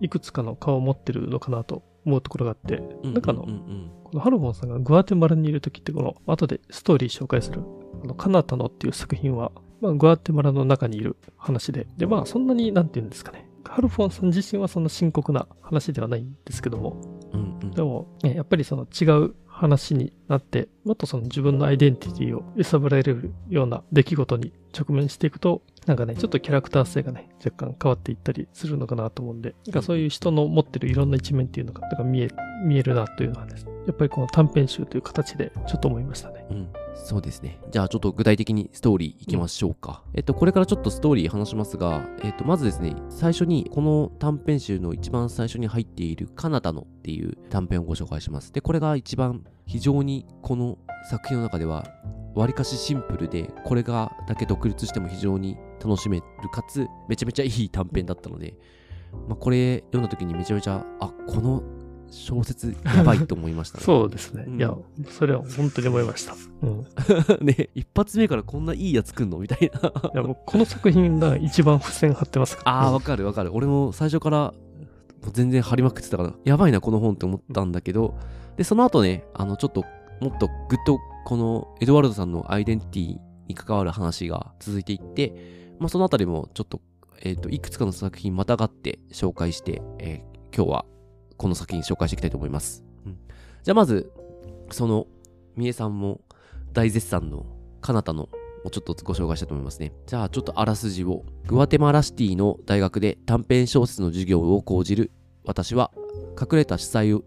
[0.00, 13.48] いくつかの顔を持ってるのかなと思うところがあって、なんかあの、うんうんこのハルモンさんがグアテマラにいるときって、この、後でストーリー紹介する、あの、カナタノっていう作品は、まあ、グアテマラの中にいる話で、で、まあ、そんなに、なんて言うんですかね。
[13.74, 16.96] ハルフォンさん自身はそんな深刻な話ではないんですけども、
[17.32, 36.46] うんうんでも、ねやっぱりその違う話になって、もっとその自分のアイデンティティを揺さぶられるような出来事に直面していくと、なんかね、ちょっとキャラクター性がね、若干変わっていったりするのかなと思うんで、なんかそういう人の持ってるいろんな一面っていうのが、なんか見える、見えるなというのはですね、やっぱりこの短編集という形でちょっと思いましたね。
[36.50, 36.68] うん。
[37.04, 37.60] そうですね。
[37.70, 40.02] じゃあちょっと具体的にストーリーいきましょうか。
[40.14, 48.54] えっと、これからちょっとストーリー話しますが、えっと、まずですね、最初にこの短編集の一番最初に入っているカナダのっていう短編をご紹介します。
[48.54, 50.78] で、これが一番非常にこの
[51.10, 51.84] 作品の中では
[52.34, 58.54] わりかしシンプルで、これがだけ独立しても非常に楽しめるかつ、めちゃめちゃいい短編だったので、
[59.28, 61.62] まあ、これ読んだ時にめちゃめちゃ、あ、この
[62.14, 63.84] 小説やばいと思いましたね。
[63.84, 64.44] そうですね。
[64.46, 64.74] うんいや、
[65.10, 66.34] それは本当に思いました。
[66.62, 66.86] うん。
[67.42, 69.38] い ね、一発目からこんないいやつくんの？
[69.38, 69.92] みたいな。
[70.14, 72.82] や、もうこの作品が一番付箋貼ってますから。
[72.82, 73.52] あわかるわかる。
[73.52, 74.54] 俺も最初から
[75.32, 78.14] 全然貼りまくってたから、やばいな、この本って思ったんだけど、
[78.56, 79.84] で、その後ね、あの、ちょっと、
[80.20, 86.80] もっとぐっと、このエドワルドさんのアイデンティティに関わる話が続いていって、まあ、そのあたりもちょっと、
[87.22, 90.84] えっ、と、いくつかの作品またがって紹介して、えー今日は
[91.36, 92.84] この作品紹介していきたいと思います。
[93.06, 93.18] うん
[93.64, 94.12] じゃあまず、
[94.70, 95.06] その、
[95.56, 96.20] みえさんも
[96.74, 97.46] 大絶賛の
[97.80, 98.28] カナタの
[98.64, 99.92] をちょっとご紹介したいと思いますね。
[100.06, 101.24] じゃあちょっとあらすじを。
[101.46, 105.12] グアテマラシティの大学で短編小説の授業を講じる
[105.44, 105.92] 私は
[106.38, 107.24] 隠れた主催を、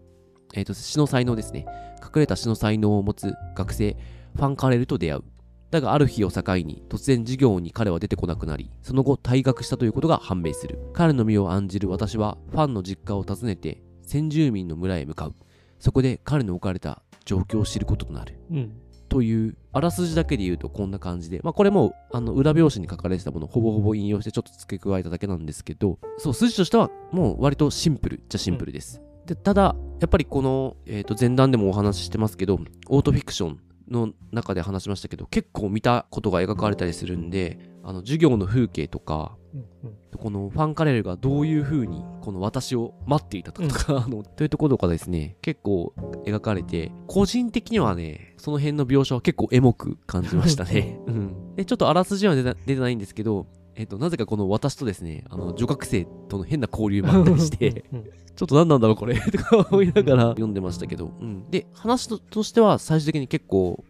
[0.54, 1.66] えっ、と、詩の才能ですね。
[2.02, 3.96] 隠れた詩の才能を持つ学生、
[4.36, 5.24] ファンカレルと出会う。
[5.70, 10.78] だがある日を境に突然授業に彼は出てこなくなり、その後退学したということが判明する。
[10.92, 15.34] 彼の身を案じる私はファンの実家を訪ねて先住民の村へ向かう。
[15.78, 18.40] そこで彼の置かれた状況を知ることとなる。
[18.50, 18.72] うん。
[19.10, 29.02] という、あらすじだけで言うとこんな感じで、まあこれも、あの、裏表紙に書かれてたものをほぼほぼ引用してちょっと付け加えただけなんですけど、そう、筋としてはもう割とシンプルじゃシンプルです。
[29.26, 37.58] で、ただ、やっぱりこの、えっ、と、前段でもお話ししてますけど、オートフィクションの中で話しましたけど、結構見たことが描かれたりするんで、
[37.88, 39.96] あの、授業の風景とか、うんうん。
[40.18, 45.94] このファンカレルがどういう風にこの私を待っていたとか、 あのというところがですね結構
[46.26, 53.46] 描かれて個人的にはねその辺の描写は結構エモく感じましたね、 うん、でちょっとあらすじは出てないんですけど
[53.76, 58.04] えっと、なぜかこの私とですね、あの、女学生との変な交流もあったりして、うんうん。
[58.34, 61.48] ちょっと何なんだろうこれとか思いながら読んでましたけど、うん。
[61.48, 63.84] で、話ととしては最終的に結構、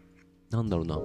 [0.50, 1.00] なんだろうな、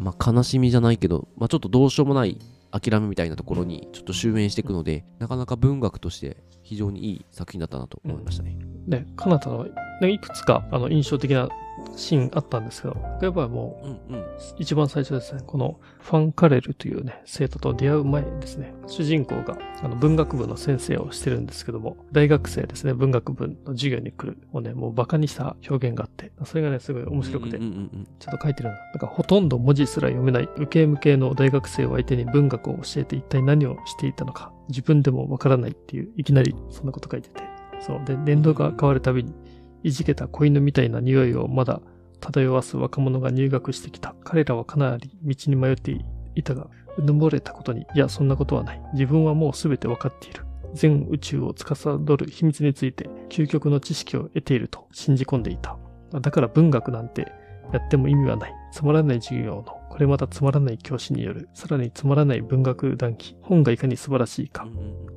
[0.00, 2.38] まあ悲しみじゃないけど、まあちょっとどうしようもない
[2.70, 8.56] 諦めみたいなところにちょっと終焉していくので、なかなか文学として非常にいい作品だったなと思いましたね。
[8.86, 9.64] ね、かなたの、
[10.00, 11.48] ね、いくつかあの印象的な
[11.96, 13.80] シーンあったんですけど、やっぱりも
[14.10, 14.14] う。
[14.58, 28.74] 一番最初ですね、このファン・カレルというね、生徒と出会う前ですね、主人公があの文学部の先生をしてるんですけども、大学生ですね、文学部の授業に来るをね、もうバカにした表現があって、それがね、すごい面白くてちょっと書いてるの。
[28.74, 37.42] なんかほとんど文字すら読めない、受け向けの大学生を相手に文学を教えて一体何をしていたのか、自分でもわからないっていう、いきなりそんなこと書いてて。
[37.80, 38.00] そう。
[38.04, 39.34] で、年度が変わるたびに、
[39.84, 41.80] いじけた子犬みたいな匂いをまだ
[42.20, 44.16] 漂わす若者が入学してきた。
[44.24, 45.92] 彼らはかなり道に迷って
[46.34, 48.82] いたが、うぬぼれたことに、いや、そんなことはない。
[48.94, 50.44] 自分はもうすべてわかっている。
[50.72, 55.76] 全宇宙を司る秘密について、究極の知識を得ていると信じ込んでいた。
[56.18, 57.32] だから文学なんて
[57.72, 58.54] やっても意味はない。
[58.72, 63.36] つまらない授業の、これまたつまらない教師による、さらにつまらない文学談義。
[63.42, 64.66] 本がいかに素晴らしいか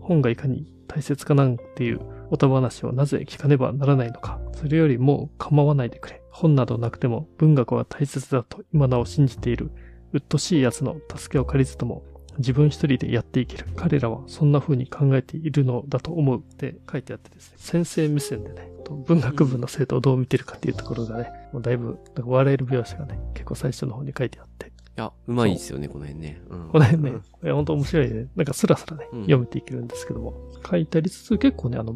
[0.01, 4.40] 本がいかに大切かなんていうおた話をなぜ聞かねばならないのか。
[4.54, 6.22] それよりも構わないでくれ。
[6.32, 9.72] 本などなくても文学は大切だと今なお信じている。
[10.13, 12.04] うっとしい奴の助けを借りずとも
[12.38, 13.66] 自分一人でやっていける。
[13.76, 17.58] 彼らはそんな風に考えているのだと思うって書いてあってですね。
[17.58, 18.72] 先生目線でね、
[19.06, 24.72] 文学部の生徒をどう見てるかっていうところがね、もうだいぶ笑える描写がね、結構最初の方に書いてあって。
[24.97, 26.41] いや、うまいですよね、この辺ね。
[26.49, 26.69] うん。
[26.69, 28.27] この辺ねうん、いや本当面白いね。
[28.36, 29.21] なんかスラスラね、うん。
[29.21, 30.33] 読めていけるんですけども、
[30.67, 31.95] 書いてありつつ結構ね、あの、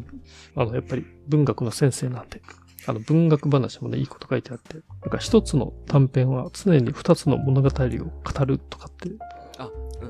[0.54, 2.40] あの、やっぱり文学の先生なんで、
[2.86, 9.18] あの、文学話もね、いいこと書いてあって、なんか一つの短編は常に二つの物語を語るとかって、うん。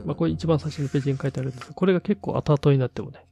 [0.07, 3.25] まあこれ一番最初のページに書いてあるんですが、これが結構後々になってもね、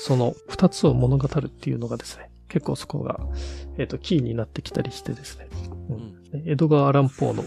[0.00, 3.18] その二つを物語るっていうのがですね、結構そこが、
[3.78, 5.48] えっ、と、キーになってきたりしてですね、
[5.88, 6.42] うん。
[6.46, 7.44] 江戸川乱歩の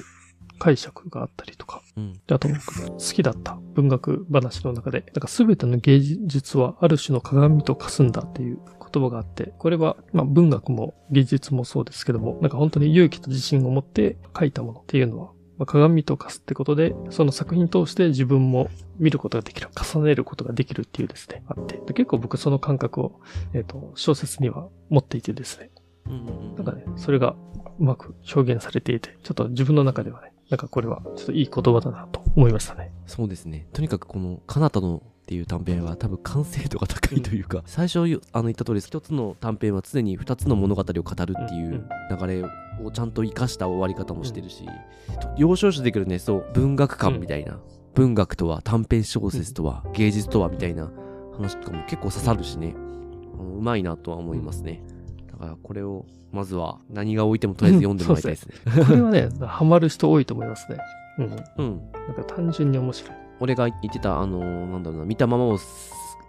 [0.59, 2.13] 解釈があったりとか、うん。
[2.27, 8.59] であと僕好きだった文学話の中で、なんか全ての芸術はある種の鏡と化すんだっていう
[8.91, 23.19] 言葉があって、これはまあ文学も芸術もそうですけども、なんか本当に勇気と自信を持って書いたものっていうのは、まあ、鏡と化すってことで、その作品通して自分も見ることができる、重ねることができるっていうですね、あって、で結構僕その感覚を、
[23.53, 25.69] えっ、と、小説には持っていてですね、
[26.55, 27.35] なんかね、それが
[27.79, 32.91] うまく表現されていて、ちょっと自分の中ではね、なんかこれはちょっといい言葉だなと思いましたね。
[33.05, 33.67] そうですね。
[33.71, 41.87] とにかくこのカナダのっていう短編は多分完成度が高いというか、 最初あの言った通り一つの短編は常に二つの物語を語るっていう
[42.19, 42.43] 流れ
[42.83, 44.65] をちゃんと生かした終わり方もしてるし、
[45.37, 47.59] 要所要所でくるねそう文学館みたいな、
[47.93, 50.89] 文学とは短編小説とは芸術とはみたいな
[51.33, 52.73] 話とかも結構刺さるしね、
[53.37, 54.81] うまいなとは思いますね。
[55.39, 58.55] だからこれをまずは何が置いてもとりあえず読んでもらいたいですね。
[58.65, 60.77] うん、これはね、ハマる人多いと思いますね。
[61.17, 61.25] うん。
[61.57, 61.91] うん。
[62.07, 63.15] なんか単純に面白い。
[63.39, 65.57] 俺が言ってた、あのー、なんだろうな、見たままを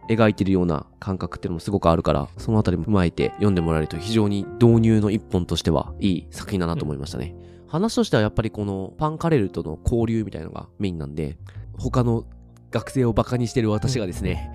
[0.09, 7.35] 描いてるような感覚っていうのもすごくあるから、そのあたりも踏まえて読んでもらえると非常に導入の一本としてはいい作品だなと思いましたね。
[7.65, 11.37] うん、話としてはやっぱりこのパンカレルとの交流みたいなのがメインなんで、
[11.79, 12.25] 他の
[12.71, 14.53] 学生をバカにしてる私がですね、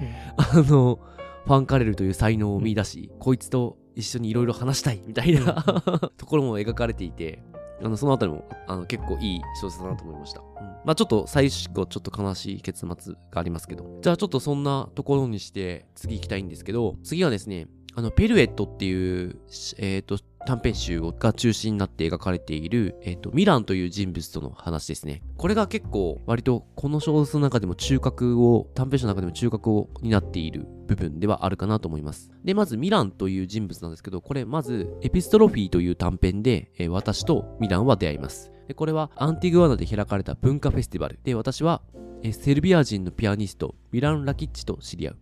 [0.54, 1.00] うんうん、あの、
[1.46, 5.64] ファンカレルという才能を見出し、こいつと一緒にいろいろ話したいみたいな
[6.18, 7.42] ところも描かれていて、
[7.82, 10.42] あの、そのあたりも、あの、結構いい小説だなと思いました。
[10.42, 10.46] うん、
[10.86, 14.00] まあちょっと最後ちょっと悲しい結末がありますけど。
[14.02, 19.40] じゃあちょっとそんなところにして次行きたいんですけど、次はですね、あの、ペルエットっていう、
[19.78, 25.24] えっ、ー、と、短編集が中心になって描かれている、えっ、と、ミランという人物との話ですね。
[25.38, 32.32] これが結構、割とこの小説の中でも中核を、短編集の中でも中核を担っている部分ではあるかなと思います。
[32.44, 38.52] で、まずミランという人物なんですけど、これまず、エピストロフィーという短編で、えー、私とミランは出会います。
[38.68, 41.82] で、これはアンティグアナで開かれた文化フェスティバルで、私は、
[42.22, 45.18] えー、セルビア人のピアニスト、ミラン・ラキッチと知り合う。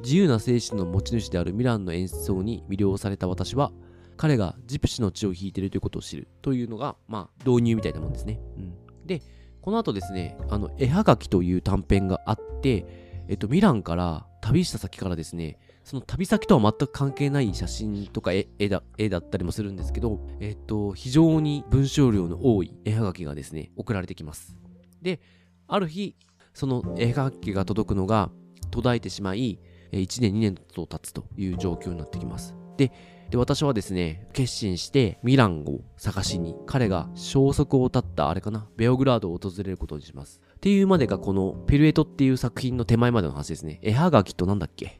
[0.00, 3.72] 自由な精神の持ち主であるミランの演奏に魅了された私は、
[4.18, 8.40] 彼がジプシの血を引いてるということを知るというのが、まあ、導入みたいなもんですね。
[8.56, 9.22] うん、で、
[9.62, 12.84] この後ですね、あの、絵はがきという短編があって、
[13.28, 24.56] えっと、ミランから旅した先からですね、その旅先とは全く関係ない写真とか絵だ絵だったりもするんですけど、えっと、非常に文章量の多い絵はがきがですね、送られてきます。
[25.00, 25.20] で、
[25.66, 26.16] ある日、
[26.54, 28.30] その絵はがきが届くのが
[28.70, 29.60] 途絶えてしまい、
[29.92, 32.54] 1年2年と経つという状況になってきます。
[32.76, 32.92] で、
[33.30, 40.40] で、私はですね、決心してミランを探しに、彼が消息を絶ったあれかな、ベオグラードを訪れることにします。
[40.56, 43.80] っていうまでがこのペルエトっていう作品の手前までの話ですね。
[43.82, 44.98] 絵はがきとなんだっけ？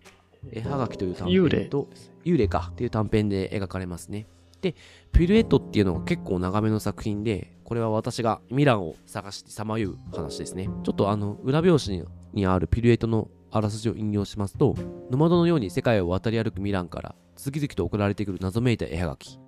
[0.52, 1.88] 絵はがきという短編と、
[2.24, 4.26] 幽霊かっていう短編で描かれますね。
[4.60, 4.74] で、
[5.12, 10.68] ピルエットっていうのが結構長めの作品で、これは私がミランを探してさまよう話ですね。
[10.84, 14.74] ちょっとあの、裏表紙にあるピルエットのあらすじを引用しますと、
[15.10, 19.38] ノマドのように世界を渡り歩くミランから次々と送られてくる謎めいた絵はがき。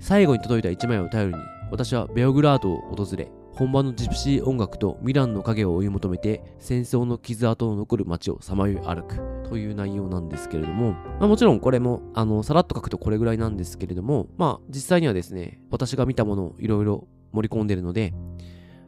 [0.00, 18.14] 最後に届いた一枚を頼りに、私はベオグラードを訪れ、本場のジプシー音楽とミランの影を追い求めて、戦争の傷跡の残る街をさまよい歩くという内容なんですけれども、まあ、もちろんこれも、あの、さらっと書くとこれぐらいなんですけれども、まあ、実際にはですね、私が見たものをいろいろ盛り込んでるので、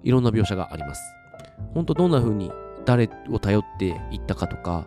[0.03, 1.03] いろんな描写があります。
[1.75, 2.51] ほんとどんな風に
[2.85, 4.87] 誰を頼っていったかとか、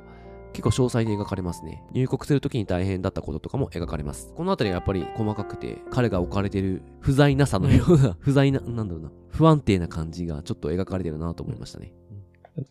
[0.56, 1.84] 結構詳細に描かれますね。
[1.92, 4.34] 入国するときに大変だったこととかも描かれます。
[4.36, 11.94] このあたりはやっぱり細かくて、彼が置かれている不在なさのような、不在な、なんだろうな、不安定な感じがちょっと描かれてるなと思いましたね。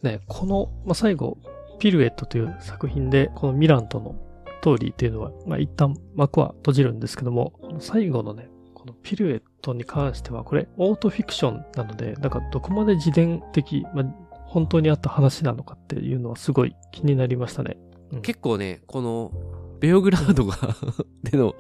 [0.03, 1.37] ね、この、まあ、最後、
[1.79, 4.17] ピルエットという作品で、このミランとの
[4.47, 14.05] ストーリーっていうのは、まあ、一旦幕は閉じるんですけども、最後のね、このピルエットに関しては、これ、オートフィクションなので、なんかどこまで自伝的、まあ、
[14.55, 17.77] 本当にあった話なのかっていうのはすごい気になりましたね。
[18.13, 19.33] うん、結構ね、この、
[19.81, 20.57] ベオグラードが
[21.29, 21.57] での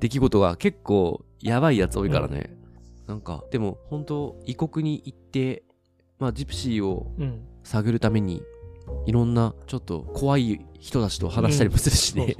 [0.00, 2.56] 出来事が結構やばいやつ多いからね。
[3.02, 5.64] うん、なんか、でも本当異国に行って、
[6.18, 7.12] まあジプシーを
[7.64, 8.42] 探るために、
[9.04, 12.34] いろんなちょっと怖い人たちと話したりもするしね。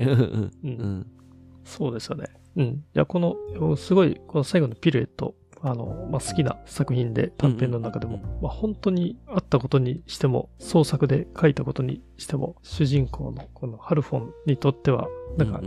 [1.64, 2.31] そうですよね。
[2.57, 2.64] うん。
[2.64, 15.61] いや、この、すごい、この最後のピルエット、あの、まあ、好きな作品で短編の中でも、まあ、本当にあったことにしても、創作で書いたことにしても、主人公のこのハルフォンにとっては、なんか、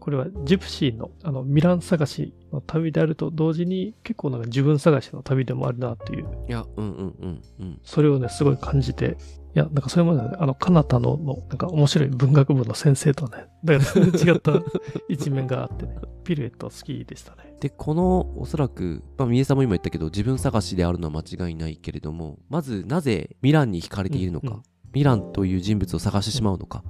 [0.00, 6.26] これはジプシーのあのミラン探しの旅であると同時に、結構なんか自分探しの旅でもあるなっていう。
[6.48, 7.80] いや、うんうんうんうん。
[7.84, 9.16] それをね、すごい感じて、
[9.54, 14.52] いや、なんかそれまで、ね、あの、カナタのの、なんか面白い文学部の先生とね、だから違った
[15.08, 17.54] 一面があってね、 ピルエット好きでしたね。
[17.60, 24.62] で、この、おそらく、まあ、三重さんも今言ったけど、自分探しであるのは間違いないけれども、まず、なぜミランに惹かれているのか、うんうん、
[24.94, 26.82] ミランという人物を探してしまうのか、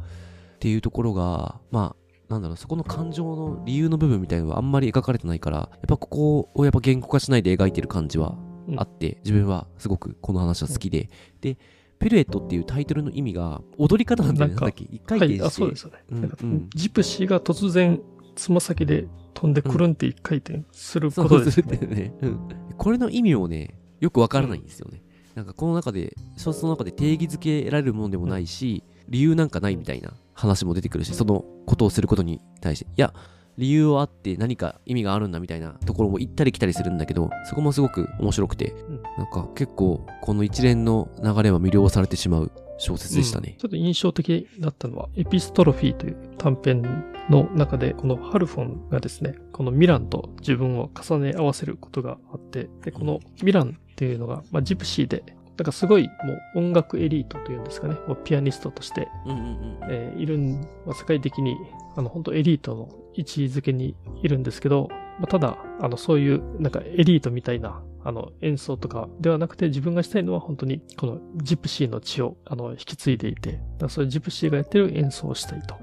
[0.54, 8.38] っていうところが、まあ、なんだろう、そこの感情の理由の部分みたいなのはあんまり描かれてないから、やっぱここをやっぱ言語化しないで描いてる感じは
[8.76, 11.10] あって、自分はすごくこの話は好きで、
[11.40, 11.58] で、
[12.02, 14.68] ペルエットっていうタイトルの意味が踊り方なんだよね。
[14.68, 15.42] っけ一回転して。
[15.42, 16.70] はい、そうですよね、うんうん。
[16.74, 18.00] ジプシーが突然
[18.34, 21.78] つま先で飛んでくるんって一回転することですね。
[21.78, 25.00] ねうん、これの意味をね、よくわからないんですよね。
[25.36, 33.14] なんかこの中で、小説の中で定義づけられるものでもないし、理由なんかないみたいな話も出てくるし、そのことをすることに対して、いや、
[33.62, 43.54] 理由はあって何か意味があるんだみたいなところも行ったり来たりするんだけど、そこもすごく面白くて、うんなんか結構この一連の流れは魅了されてしまう小説でしたね。
[43.58, 55.22] ちょっと印象的だったのは、エピストロフィーという短編の中で、このハルフォンがですね、このミランと自分を重ね合わせることがあって、で、このミランっていうのが、まあ、ジプシーで、
[55.56, 59.78] だからすごいもう音楽エリートというんですかね、もうピアニストとして、うんうんうん。
[59.90, 61.56] えーいるん、まあ、世界的に、
[61.96, 64.88] あの、本当エリートの位置づけにいるんですけど、
[65.18, 75.76] まあ、ただ、あの、そういう、なんかエリートみたいな、あの、演奏とかではなくて、自分がしたいのは本当に、このジプシーの血を、あの、引き継いでいて、だからそういうジプシーがやってる演奏をしたいと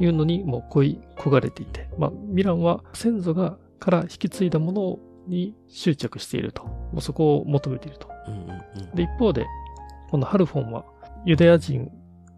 [0.00, 6.64] いうのに、もう恋、焦がれていて、まあ、ミランは先祖が、から引き継いだものに執着していると。
[6.64, 8.08] もうそこを求めていると。
[8.94, 9.46] で、一方で、
[10.10, 10.84] このハルフォンは
[11.24, 11.90] ユダヤ人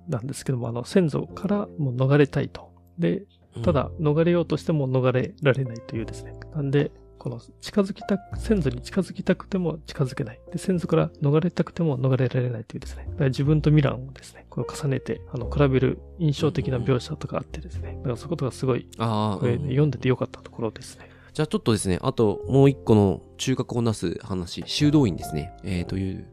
[0.09, 2.73] なんですけども、あの、先祖からもう逃れたいと。
[2.99, 3.23] で、
[3.63, 6.35] ただ、逃れようとしても逃れられないというですね。
[6.55, 10.41] なんで、この近づきたく、先祖に近づきたくても近づけない。
[10.53, 13.05] で、先祖から逃れたくても逃れられないというですね。
[13.11, 17.97] だから自分とミランをですね、これを重ねて、あの、比べる印象的な描写とかあってですね。
[17.97, 21.08] だからそういうことがすごい、これ、うん読んでてよかったところですね。
[21.39, 25.53] じゃあちょっとですね、あともう一個の中核をなす話、修道院ですね。
[25.63, 26.27] えー、という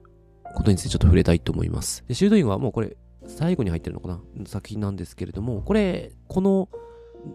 [0.55, 2.03] ことについてちょっと触れたいと思います。
[2.07, 2.97] で修道院はもうこれ、
[3.27, 6.69] 最後に入ってるのかな作品なんですけれども、これ、この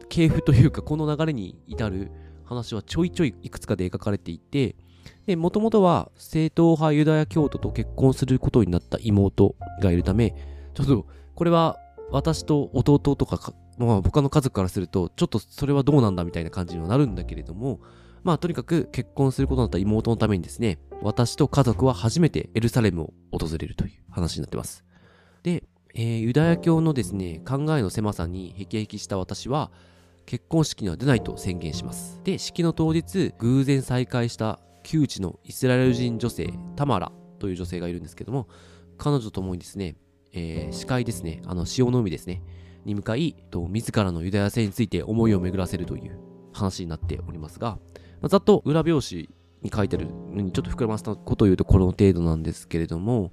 [0.08, 2.10] 系譜というか、この流れに至る
[2.44, 4.74] 話はちょいちょいいくつかで描かれていて、
[5.26, 10.34] で、もともとは正統派ユダヤ教徒と結婚することになった妹がいるため、
[10.74, 11.06] ちょっと、
[11.36, 11.78] これは
[12.10, 17.80] 私と弟とかか、まあ他の家族からすると、ちょっとそれはどうなんだみたいな感じにはなるんだけれども、
[18.22, 24.84] まあとにかく結婚することになった妹のためにですね、私と家族は初めてエルサレムを訪れるという話になってます。
[25.42, 25.64] で、
[25.94, 29.70] えーユダヤ教のですね、考えの狭さに辟易した私は、
[30.26, 32.20] 結婚式には出ないと宣言します。
[32.22, 37.10] で、式の当日、偶然再会した旧知のイスラエル人女性、タマラ
[37.40, 38.46] という女性がいるんですけども、
[38.96, 39.96] 彼女と共にですね、
[40.32, 42.42] えー、司会ですね、あの、潮の海ですね、
[42.85, 46.18] に向かい、と自らのユダヤ性について思いを巡らせるという
[46.53, 47.78] 話になっておりますが、
[48.20, 49.28] まあざっと裏表紙
[49.62, 53.33] に書いてるのにちょっと膨らませたことを言うとこの程度なんですけれども、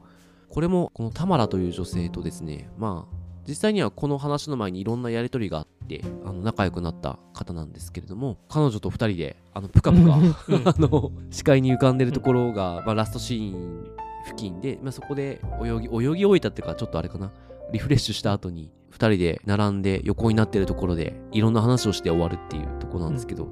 [0.49, 3.17] これもこのタマラという女性とですね、まあ、
[3.47, 10.15] 実際にはこの話の前にいろんなやりとりがあって、あの、仲良くなった方なんですけれども、彼女と二人で、あの、ぷかぷか、
[10.65, 13.85] あの、視界に浮かんでるところが、まあ、ラストシーン
[14.25, 17.31] 付近で、まあ、そこで泳ぎ、泳ぎ終えたっていうか、ちょっとあれかな、
[17.71, 23.47] リフレッシュした後に、二人で並んで横になってるところで、いろんな話をして終わるっていうところなんですけど、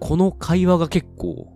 [0.00, 1.52] この会話が結構、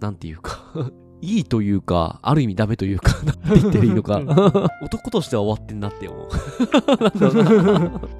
[0.00, 0.72] なんていうか、
[1.20, 4.28] いいというか、ある意味ダメというか、 なんて言ってるいいのかうん、
[4.82, 6.28] 男としては終わってんなって思う。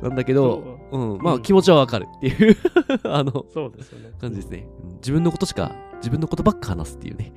[0.02, 2.56] なんだけど、うん、まあうん気持ちはわかるっていう、
[3.04, 4.12] あの、そうですよね。
[4.20, 4.68] 感じですね。
[4.84, 5.72] うん自分のことしか、
[6.02, 7.32] 自分のことばっか話すっていうね。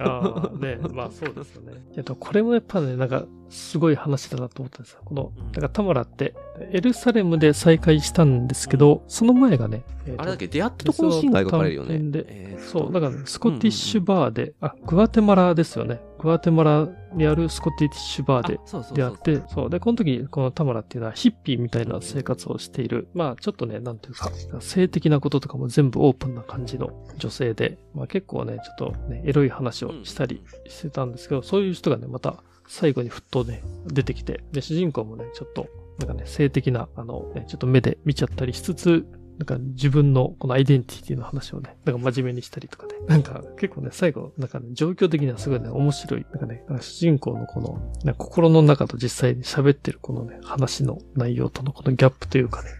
[0.00, 1.72] ああ、ね、 まあそうですよね。
[1.96, 5.00] えっと、これもやっぱね、なんか、すごい話だなと思ったんですよ。
[5.04, 6.34] このうん、だからタマラって、
[6.72, 11.94] エルサレムで再会したんですけど、その前がね、えっとあれだっけ、出会ったところのシーンが描かれるよね
[12.28, 16.00] えーそう、だから、ね、スコティッシュバーで、あ、グアテマラですよね。
[16.18, 19.70] グアテマラにあるスコティッシュバーであそうそうそう出会って、そう。
[19.70, 39.06] で、この時、このタマラっていうのはヒッピーみたいな生活をしている、まあ、ちょっとね、なんていうか、性的なこととかも全部オープンな感じの女性で、まあ結構ね、ちょっとね、エロい話をしたりしてたんですけど、そういう人がね、また最後にふっとね、出てきて、で、主人公もね、ちょっと、なんかね、性的な、あの、ね、ちょっと目で見ちゃったりしつつ、
[39.38, 42.94] なんか自分のこのアイデンティティの話をね、なんか真面目にしたりとかね。
[43.06, 46.26] なんか結構ね、最後、なんかね、状況的にはすごいね、面白い。
[46.30, 52.70] なんかね、なんか主人公のこの、ね、心の中と実際に喋ってるこのね、話の内容とのこのギャップというかね、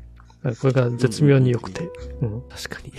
[0.61, 1.91] これが絶妙に良くて、
[2.23, 2.43] うん。
[2.49, 2.93] 確かに。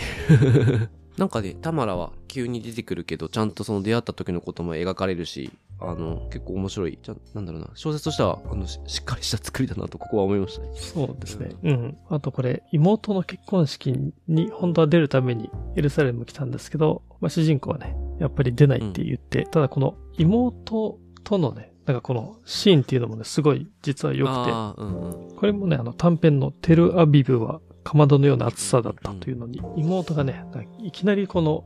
[1.17, 6.99] なんかね、タマラは急に出てくるけど、ちゃんとその出会った時のことも描かれるし、あの、結構面白い。
[7.01, 10.69] じゃなんだろうな、小説としては、あのし、しっかりした作りだなと、ここは思いましたね。
[10.75, 11.49] そうですね。
[11.63, 11.97] うん。
[12.09, 13.93] あとこれ、妹の結婚式
[14.27, 25.35] に本当は出るためにエルサレム来たんですけど、まあ、主人公はね、やっぱり出ないって言って、ただこの妹とのね、なんかこのシーンっていうのもね、すごい実は良くて、うんうん。
[25.35, 30.43] これもね、あの短編のテルアビブはかまどのような暑さだったというのに、妹がね、
[30.79, 31.63] いきなりこの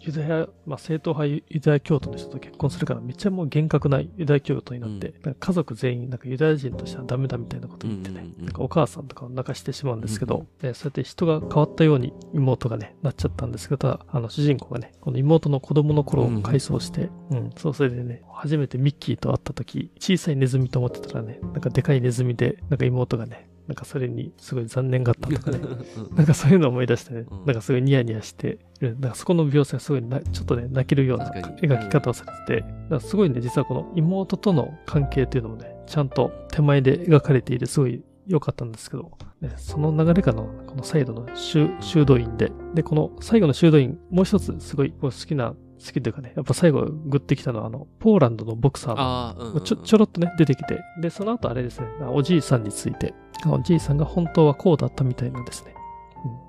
[0.00, 5.22] ユダヤ、まあ、正統派ユダヤ教徒の人と結婚するから、めっちゃもう厳格なユダヤ教徒になって、うん。
[5.22, 8.44] なんか家族全員、なんかユダヤ人としてはダメだみたいなことを言ってね、うんうんうん。
[8.44, 25.60] なんかお母さんとかを泣かしてしまうんですけうんうど、でそうやって人が変わったように妹がね、なっちゃったんですけど、ただ、あの、主人公がね、この妹の子供の頃を回想して、うん、そう、それでね、初めてミッキーと会った時、小さいネズミと思ってたらね、なんかでかいネズミで、なんか妹がね、なんかそれにすごい残念があったとかね、
[26.16, 27.44] なんかそういうのを思い出してね、うん。
[27.44, 28.96] なんかすごいニヤニヤしてる。
[28.98, 39.10] なんかそこの描写がすごいな、ちょっとね、泣けるような描き方をされてて、だからすごいね、実はこの妹との関係っていうのもね、ちゃんと手前で描かれていて、すごい良かったんですけど、
[39.42, 45.54] ね、その流れからの、このサイドの修修道院で、で、この最後の修道院、もう一つすごい好きな、
[45.84, 50.80] 好きというかね、やっぱ最後グッてきたのは、あの、ポーランドのボクサーのああ、うんうんうんちょ、ちょろっとね、出てきて。
[51.00, 53.14] で、その後あれですね、おじいさんについて、
[53.46, 55.74] おじいさんが本当はこうだったみたいなんですね。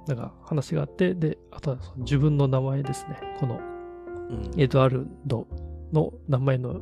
[0.08, 0.16] うん。
[0.16, 3.18] なんか話があって、で、あとはその自分の名前ですね。
[3.40, 3.60] この
[4.30, 5.48] うんエドワルド
[5.92, 6.74] の名前の、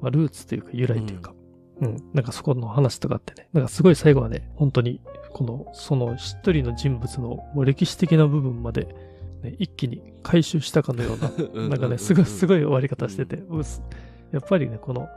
[0.00, 1.32] まあ、ルーツというか由来というか、
[1.80, 5.00] うん、なんかそこの話とかあってね、なんかすごい最後はね、本当に、
[5.32, 8.88] この、その一人の人物の歴史的な部分まで、
[9.42, 13.82] ね、一気に回収したかのような、 なんかね、すごい、すごい終わり方してて、うっす。
[14.32, 15.08] やっぱりね、この、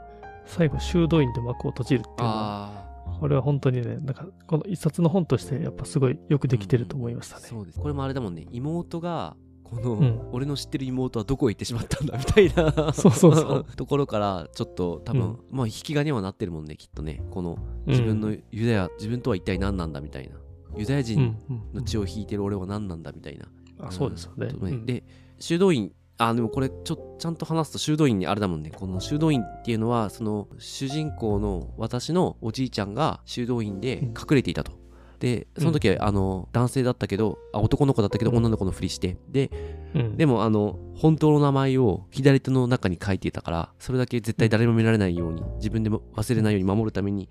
[0.46, 7.42] 最後、修道院で幕を閉じるっていうのは、これは本当にね、なんか、この一冊の本として、やっぱすごいよくできてると思いましたね。
[7.46, 7.80] そうです。
[7.80, 8.46] これもあれだもんね。
[8.50, 10.20] 妹がこの、うん。
[10.32, 13.64] 俺の知ってる妹はどこへ行ってしまったんだみたいなそうそうそう。
[13.74, 15.38] ところからちょっと多分、うん。
[15.50, 17.22] まあ引き金はなってるもんねきっとね。
[17.30, 17.90] このうん。
[17.90, 20.36] 自分のユダヤ、自分とは一体何なんだみたいな。
[20.76, 21.36] ユダヤうん人うん。
[21.72, 23.46] の血を引いてる俺は何なんだみたいな、
[23.82, 24.48] あ、そうですよね。
[24.48, 24.86] とうん。
[24.86, 25.04] で
[25.38, 28.70] 修道院あでもこれちょちゃんと話すと修道院にあれだもんね。
[28.70, 34.80] この修道院っていうのはその主人公の私のおじいちゃんが修道院で隠れていたと。
[35.18, 38.36] でその時は、あの男性だったけどあ男の子だったけどうん。
[38.38, 39.16] 女の子のふりして。
[39.28, 39.50] で
[39.94, 40.16] うん。
[40.16, 47.28] でもあの本当の名前を左手の中に書いていたからそれだけ絶対誰も見られないように自分でも忘れないように守るために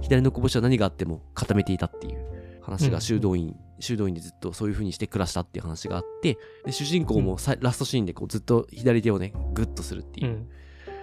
[0.00, 2.37] 左の拳は何があっても固めていたっていう
[2.68, 10.48] 話うんが修道院、修道院でずっとそういう風にして暮らしたっていう話があってで主人公もさラストシーンでこうずっと左手をねグッとするっていううん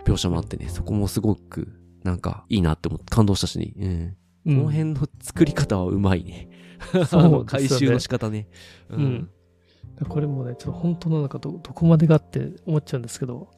[0.05, 1.67] 描写もあってね、そこもすごく
[2.03, 6.49] なんかいいなって思って感動したしね、うんこの辺の作り方はうまいね。
[7.47, 8.47] 回収の仕方ね。
[8.91, 9.29] ううん。
[10.07, 13.49] これもね、ちょっと本当のなんかど、どこまでがって思っちゃうんですけど。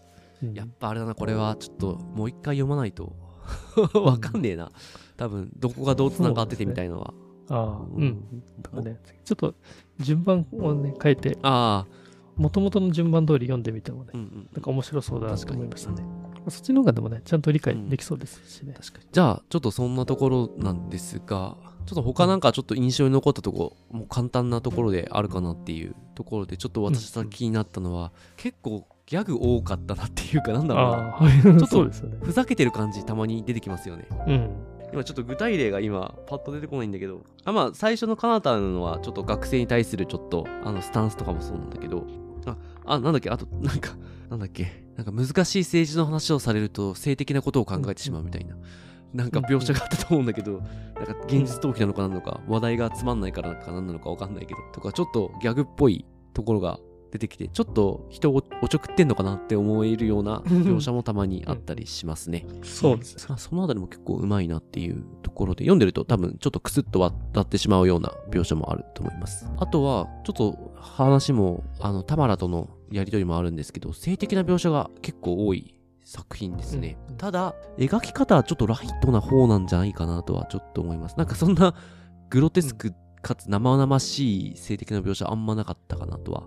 [0.42, 3.18] うんやっぱあれだな、これはちょっともう一回読まないと
[4.00, 4.72] わかんねえな。
[5.18, 7.14] 多分、どこがどう繋がっててみたいのは。
[7.50, 8.44] ああ、ううんん。
[8.62, 9.54] とかね、ちょっと
[10.00, 11.98] 順番をね、変えて、ああ、
[12.36, 14.50] 元々の順番通り読んでみてもねう、んうん。
[14.54, 16.04] なんか面白そうだなと思いましたね。
[16.50, 18.74] そっちの方がでもね、ちゃんと理解できそうですしね。
[18.74, 19.06] 確かに。
[19.12, 30.92] じゃあ、ちょっとそんなところなんですが、ちょっと他なんかちょっと印象に残ったところ、もう簡単なところであるかなっていうところで、ちょっと私さ気になったのは、結構ギャグ多かったなっていうか、なんだろうな。
[30.92, 31.42] ああ、 はい。
[31.68, 31.90] と。
[32.22, 34.08] ふざけてる感じたまに出てきますよね。
[34.28, 34.50] うん。
[34.94, 37.24] 今ちょっと具体例が今パッと出てこないんだけど。
[37.46, 42.06] あまあ最初のカナタのはちょっと学生に対するちょっとあのスタンスとかもそうなんだけど。
[42.46, 43.30] ああなんだっけ？
[43.30, 43.96] あとなんか
[44.30, 44.86] なんだっけ？
[44.96, 48.56] なんか難しい政治の話をされると性的なことを考えてしまうみたいな。
[49.14, 50.62] なんか描写があったと思うんだけど
[50.96, 56.78] なんか現実逃避なのかなんなのか話題がつまんないからかなんなのかわかんないけどとかちょっとギャグっぽいところが
[57.12, 62.46] 出てきてちょっと人をおちょくってんのかなって思えるような描写もたまにあったりしますね。
[62.64, 63.18] そうです。
[63.18, 63.26] ね。
[63.30, 69.50] まあそのあたりも結構うまいなっていうところで読んでると多分ちょっとクスッと笑ってしまうような描写もあると思います。
[69.58, 77.18] あとはちょっと話もあのタマラとのやりとりもあるんですけど性的な描写が結構多い作品ですね、うん。
[77.18, 81.16] ただ描き方はちょっとライトな方なんじゃないかなとはちょっと思います。
[81.18, 81.74] なんかそんな
[82.30, 86.44] グロテスクかつ生々しい性的な描写あんまなかったかなとは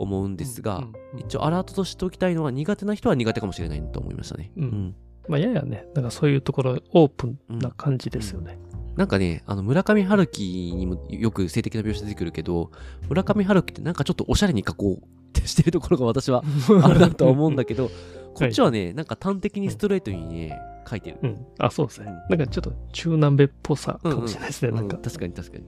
[0.00, 4.94] 思うんですが、うんうん一応アラートとしておきたいのは苦手な人は苦手かもしれないと思いましたねうん
[5.28, 8.58] まあ、ややね、なんかそういうところ、オープンな感じですよね。
[8.96, 12.72] なんかね、あの村上春樹にもよく性的な描写出てくるけど、
[13.08, 14.96] 村上春樹ってなんかちょっとおしゃれに加工っ
[15.32, 16.42] てしてるところが私は
[16.82, 17.90] あるなとは思うんだけど、
[18.34, 21.18] こっちはね、なんか端的にストレートにね、書いてる。
[21.22, 21.46] うん。
[21.58, 22.38] あ、そうですねうん。
[22.38, 24.70] なんかちょっと中南米っぽさかもしれないですね。
[24.70, 24.96] うんなんか。
[24.98, 25.64] 確かに確かに。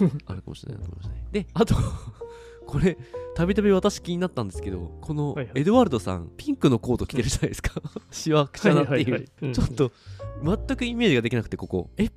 [0.00, 1.20] うん、 あるかもしれないかもしれない。
[1.32, 1.74] で、あと、
[2.66, 2.98] これ、
[3.34, 7.80] たびたび私気になったんですけど、このはいはいエドワルドさん、ピンクのコート着てるじゃないですか。
[8.10, 8.96] しわくちゃなっていう。
[8.96, 9.92] はいはいはいうんちょっと、
[10.42, 11.90] 全くイメージができなくて、ここ。
[11.96, 12.10] え？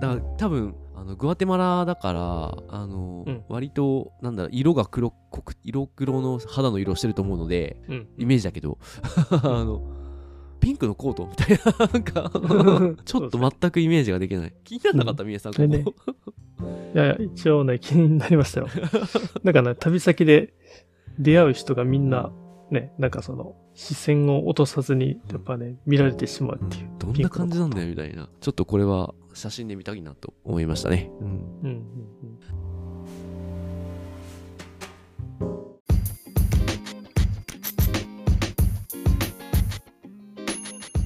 [0.00, 8.08] だから多分、あの、グアテマラだから、あの、うん割と、なんだろう、色が黒っこく、色黒の肌の色をしてると思うので、うん。
[8.18, 8.78] イメージだけど、
[9.30, 9.82] あの、
[10.60, 12.30] ピンクのコートみたいな、なんか、
[13.04, 14.54] ちょっと全くイメージができない。
[14.64, 15.94] 気にならなかった、みえさん、ここれねこ。
[16.94, 18.68] いやいや、一応ね、気になりましたよ。
[19.42, 20.52] なんかね、旅先で
[21.18, 22.32] 出会う人がみんな、
[22.70, 26.90] ね、なんかその、視線を落とさずに、やっぱね、見られてしまうっていう。
[26.98, 28.28] どんな感じなんだよみたいな。
[28.40, 31.10] ちょっとこれは写真で見たいなと思いましたね。
[31.20, 31.26] うん。
[31.26, 31.80] うんうんうん。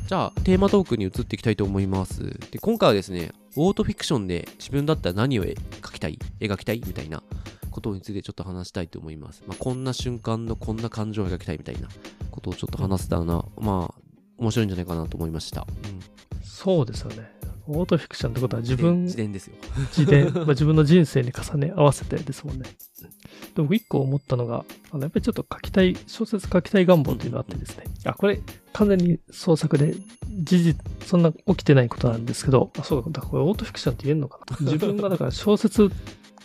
[0.06, 2.22] じゃあ、テーマトークに移っていきたいと思います。
[2.50, 5.54] で、今回はですね、オートフィクションで自分だったら何を描
[5.94, 7.22] きたい描きたいみたいな
[7.70, 9.42] ことについてちょっと話したいと思います。
[9.46, 11.88] まあ、こんな瞬間のこんな感情を描きたいみたいな
[12.30, 14.02] ことをちょっと話せたらな、まあ、
[14.36, 15.66] 面白いんじゃないかなと思いました。
[15.84, 16.00] うん。
[16.42, 17.32] そうですよね。
[17.66, 19.54] オートフィクションってことは自分、自伝ですよ。
[19.96, 22.68] 自伝、 まあ、自分の人生に重ね合わせてですもんね。
[23.04, 27.84] で僕一個思ったのが、あのやっぱりちょっと書きたい、小説書きたい願望っていうのがあってですね。
[28.04, 28.40] あ、これ
[28.72, 29.94] 完全に創作で、
[30.30, 30.76] 事実、
[31.06, 34.56] そんな起きてないことなんですけど、あ、そうだ、これオートフィクションって言えるのかな。
[34.60, 35.90] 自分がだから小説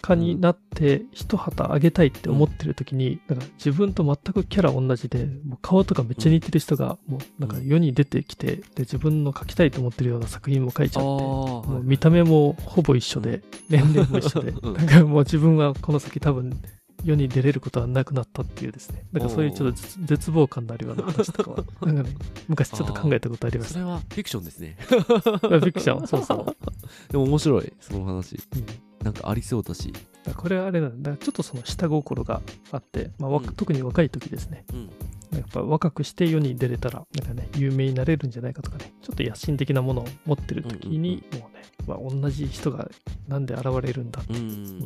[0.02, 14.74] 家になって一旗あげたいって思ってる時に、なんか自分と全くキャラ同じで、もう顔とかめっちゃ似てる人が、もうなんか世に出てきて、で、自分の書きたいと思ってるような作品も書いちゃって、もう見た目もほぼ一緒で、年齢も一緒で、 うん。
[14.74, 16.60] なんかもう自分はこの先多分
[17.04, 22.16] 世に出れることはなくなったっていうですね、なんかそういうちょっと絶絶望感のあるような話とかは、 なんかね、
[22.48, 23.74] 昔ちょっと考えたことありました。
[23.74, 24.76] それはフィクションですね。
[24.82, 26.56] フィクション、そうそう。
[27.12, 28.36] でも面白い、その話。
[28.36, 29.94] うんなんかありそうだし。
[30.36, 32.42] これはあれなんだ、ちょっとその下心が
[32.72, 34.90] あって、まあわうん特に若い時ですね、うん。
[35.32, 42.90] やっぱ若くして世に出れたら、なんかね、有名になれるんじゃないかとかね、ちょっと野心的なものを持ってる時に、もうね、まあ、同じ人が
[43.28, 44.80] なんで現れるんだって、うん。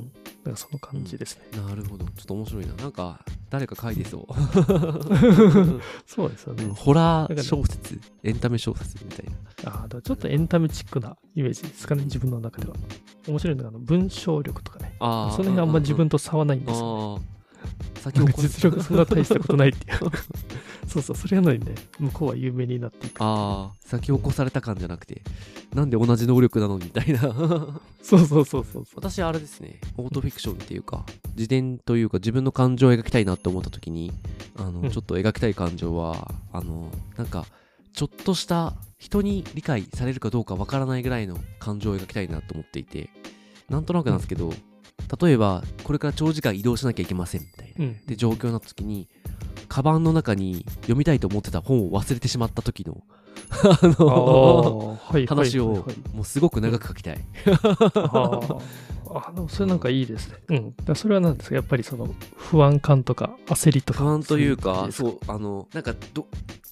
[0.44, 1.62] なんかその感じですね。
[1.62, 2.06] なるほど。
[2.06, 2.74] ちょっと面白いな。
[2.76, 4.34] なんか、誰か書いてそう。
[6.06, 6.66] そうですよね。
[6.66, 9.26] うんホラー小説、エンタメ小説みたい
[9.64, 9.72] な。
[9.72, 12.76] ああ、だからちょっとエンタメチックなイメージですかね、自分の中では。
[13.28, 14.96] 面白いのが、文章力とかね。
[15.00, 17.26] あその辺あんま自分とと差はないんですよ、ね。
[18.02, 20.00] 先をか実力そんな大したことないっていう。
[20.88, 23.22] そうそう、それなのにね、向こうは有名になっていく。
[23.22, 25.22] ああ、先を越された感じゃなくて、
[25.74, 27.22] なんで同じ能力なのにみたいな。
[28.02, 28.86] そうそうそうそう。
[28.96, 31.06] 私あれですね、オートフィクションっていうか、
[31.36, 34.12] 自伝というか自分の感情を描きたいなって思った時に、
[34.58, 37.46] あの、うんちょっと描きたい感情は、あの、なんか、
[37.94, 43.10] ちょっとした人に理解されるかどうかわからないぐらいの感情を描きたいなと思っていて、
[43.70, 44.54] なんとなくなんですけど、
[45.22, 47.86] 例えば、これから長時間移動しなきゃいけませんみたいな。
[47.86, 47.98] うん。
[48.06, 49.08] で、状況になった時に、
[49.68, 53.04] カバンの中に読みたいと思ってた本を忘れてしまった時の、
[53.50, 55.00] あ の。
[55.28, 57.26] 話をもうすごく長く書きたい。
[57.46, 58.62] あー
[59.16, 60.36] あ、でもそれなんかいいですね。
[60.50, 60.74] うん。
[60.86, 64.00] だそれは何ですかやっぱりその不安感とか焦りとか。
[64.04, 66.28] 不安というか、そうあの、なんか、ど、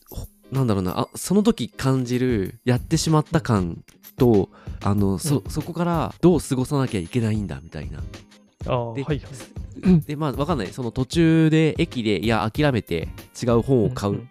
[0.09, 3.83] ほなんだろうな、あ、その時感じる、やってしまった感
[4.21, 4.49] と、
[4.83, 8.03] あの、そ、そこからどう過ごさなきゃいけないんだ、みたいな。
[8.67, 9.21] ああ、はでいはい。
[10.05, 10.67] で、まあ、わかんない。
[10.67, 13.07] その途中で、駅で、いや、諦めて、
[13.41, 14.13] 違う本を買う。
[14.13, 14.29] んん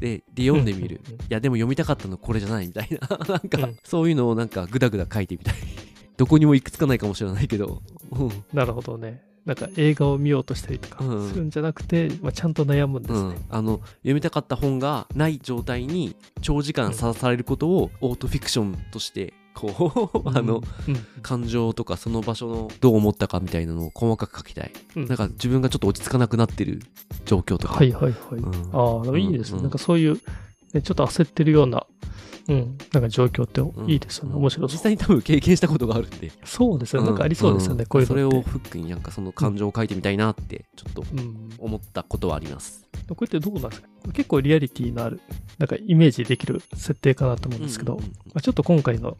[0.00, 1.00] で、で、読んでみる。
[1.06, 3.16] うんうんうんいや、でも読みたかったのこれじゃない、みたいな。
[3.28, 5.54] なんか、うんそういうのをなんか、ぐだぐだ書いてみたい。
[6.18, 7.80] どこにも行くつかないかもしれないけど。
[8.10, 8.30] うん。
[8.52, 9.22] なるほどね。
[9.44, 11.28] なんか映画を見ようとしたりとかうん。
[11.28, 13.30] するんじゃなくて、まあ、ちゃんと悩むんですうん。
[13.30, 24.72] ね。、あの読みたかった本がない状態に長時間さらされることをオートフィクションとしてこう あのうん、感情とかその場所のどう思ったかみたいなのを細かく書きたい。
[24.96, 25.06] うん。
[25.06, 26.80] なんか自分がちょっと落ち着かなくなってる
[27.26, 28.12] 状況とか、はいはいはい。
[28.32, 28.52] うん。
[28.72, 29.56] ああ、いいですね。
[29.58, 29.62] うん。
[29.64, 30.14] なんかそういう、
[30.72, 31.86] ね、ちょっと焦ってるような、
[32.48, 33.60] うん、なんか状況って
[33.92, 34.30] いいですよね。
[34.32, 34.76] うん面白そう。
[34.76, 37.08] 実際に多分経験したことがあるんでそうですよね。
[37.08, 37.84] なんかありそうですよね。
[37.84, 38.30] んこういうそれを。
[38.42, 43.88] フックになんかその感情を書いてみたいなってちょっとうん、思ったことはありますこれってどうなんですか？
[44.12, 45.20] 結構リアリティのある、
[45.58, 49.16] なんかイメージできる設定かなと思うんですけど、うんうんうんまあ、ちょっと今回の、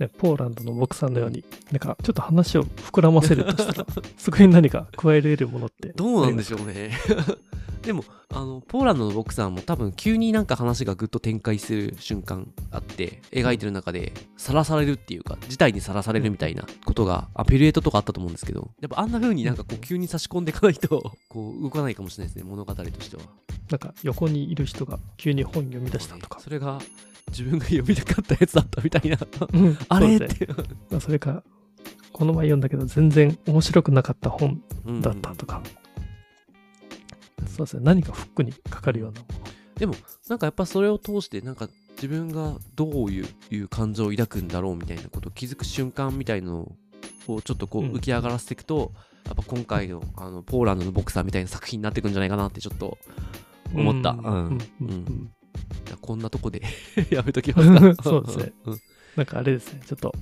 [0.00, 3.86] ね、ポーランドの僕さんのように、なんかちょっと話を膨らませるとしたら、
[4.18, 5.92] そこに何か加えられるものって。
[5.94, 6.92] どうなんでしょうね。
[7.82, 23.22] でも、あの、ポーランドのボクサーも多分急になんか話がぐっと展開する瞬間あって、描いてる中で、さらされるっていうか、事態にさらされるみたいなことが、あ、ピルエットとかあったと思うんですけど、やっぱあんな風になんかこう急に差し込んでいかないと、 こう動かないかもしれないですね、物語としては。
[23.70, 26.40] なんか横にいる人が急に本読み出したとか。
[26.40, 26.80] それが
[27.28, 29.18] 自分が読みたかったやつだったみたいな。
[29.52, 30.48] うんあれって。
[30.90, 31.42] まあそれか、
[32.12, 35.62] この前読んだけど全然面白くなかった本うんだったとか。
[37.46, 37.82] そうですね。
[37.84, 39.20] 何かフックにかかるような。
[39.76, 39.94] でも
[40.28, 43.24] なんかやっぱそれを通してなんか自分がどうい
[43.56, 46.72] う感情を抱くんだろうみたいなことを気づく瞬間みたいの
[47.26, 48.92] をちょっとこううん浮き上がらせていくと、
[49.26, 52.98] やっぱ今回のあのポーランドのボクサーみたいな作品になっていくんじゃないかなってちょっと
[53.74, 54.10] 思った。
[54.10, 55.30] うんうんうん
[56.00, 56.62] こんなとこで
[57.10, 58.02] やめときますか。
[58.04, 58.52] そうですねん
[59.16, 59.80] なんかあれですね。
[59.86, 60.14] ちょっと、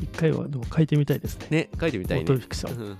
[0.00, 1.46] 一回はでも書いてみたいですね。
[1.50, 2.32] ね書いてみたいねフ。
[2.32, 2.76] ィクション。
[2.76, 2.98] うんうん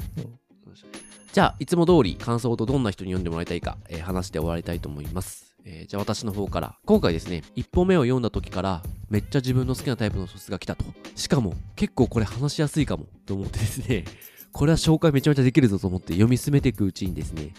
[1.36, 5.54] じゃあ、いつも通り感想とどんな人に読んでもらいたいか、えー話して終わりたいと思います。
[5.66, 6.78] えーじゃあ私の方から。
[6.86, 10.86] 今回ですね、一本目を読んだ時から、めっちゃ自分の好きなタイプの小説が来たと。
[11.14, 14.06] しかも、結構これ話しやすいかも、と思ってですね、
[14.50, 17.52] これは紹介めちゃめちゃできるぞと思って読み進めていくうちにですね、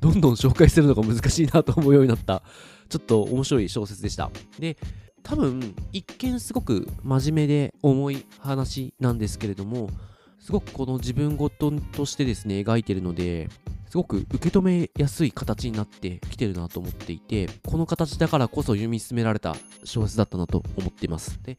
[0.00, 2.42] どんどん紹介するのが難しいなと思うようになった、
[2.88, 4.30] ちょっと面白い小説でした。
[4.58, 4.76] で、
[5.22, 9.90] 多分、一見すごく真面目で重い話なんですけれども、
[10.38, 13.48] すごくこの自分ごととしてですね、描いてるので、
[13.90, 21.42] すごく受け止めやすい形になってきてるなと思っていて、この形だからこそ読み進められた小説だったなと思っています。
[21.42, 21.58] で、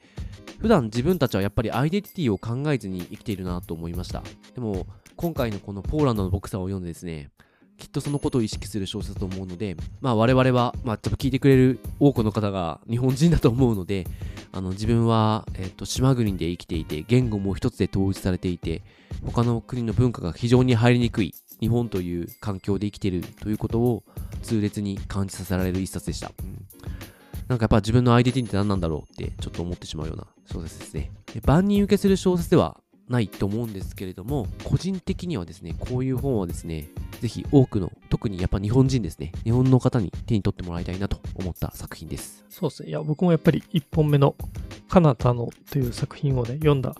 [0.60, 4.24] 普段自分たちはやっぱりアイデンティティを考えずに生きているなと思いました。
[4.54, 7.32] でも、今回のこのポーランドのボクサーを読んでですね、
[7.80, 14.06] きっとそのことを意識する小説だと思うので、まあ我々は、まあ多分聞いてくれる多くの方が日本人だと思うので、
[14.52, 18.84] あの自分は、えっと島国で生きていて、言語も一つで統一されていて、
[19.26, 24.04] 他の国の文化が非常に入りにくい日本という環境で生きているということを
[24.44, 26.32] 痛烈に感じさせられる一冊でした。
[26.40, 26.66] うん
[27.50, 31.12] なんかやっぱ自分のアイデンティティって何なんだろうってちょっと思ってしまうような小説ですね。
[31.34, 32.80] で万人受けする小説では
[33.10, 36.88] ないと思うんですけれども、個人的にはですね、こういう本はですね、
[37.20, 42.46] ぜひ多くの、特にやっぱ日本人ですね、日本の方に手に取ってもらいたいなと思った作品です。
[42.50, 42.90] そうですね。
[42.90, 44.36] いや、僕もやっぱり1本目の
[44.88, 46.96] カナタのという作品をね、読んだ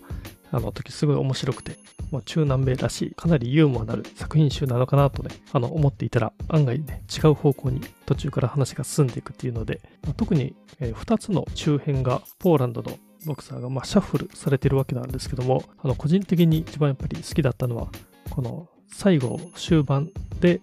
[0.52, 1.76] あの時すごい面白くて、
[2.10, 17.88] まあ、中南米らしい、かなりユーモアのある作品集なのかなとね、あの思っていたら、案外ね、違う方向に途中から話が進んでいくっていうので、まあ特に、え2つの中編がポーランドのボクサーが、まあ、シャッフルされてるわけなんですけども、あの個人的に一番やっぱり好きだったのは、
[18.30, 20.10] この最後終盤
[20.40, 20.60] で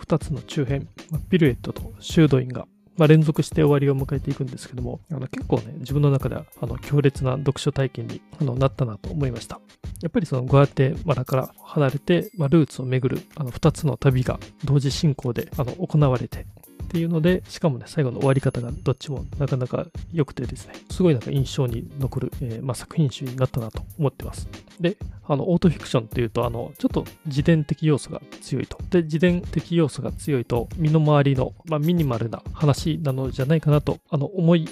[0.00, 2.66] 2つの中編、まあピルエットと修道院が
[2.98, 9.60] まあ、連続して終わりを迎えていくんですけども、あの結構ね、自分の中ではあの強烈な読書体験にあのなったなと思いました。
[10.02, 16.44] やっぱりそのグアテマラから離れて、まあ、ルーツを巡るあの2つの旅が同時進行であの行われて、
[16.88, 24.48] っていうので、しかもね、最後の終わり方がどっちもなかなか良くてですね、すごいなんか印象に残る、えーまあ、作品集になったなと思ってます。
[24.80, 28.78] で、あの、オートフィクションっていうと、あの、ちょっと自伝的要素が強いと。
[28.88, 34.66] で、自伝的要素が強いと、身の回りの、まあ、ミニマルな話なのじゃないかなと、あの、思い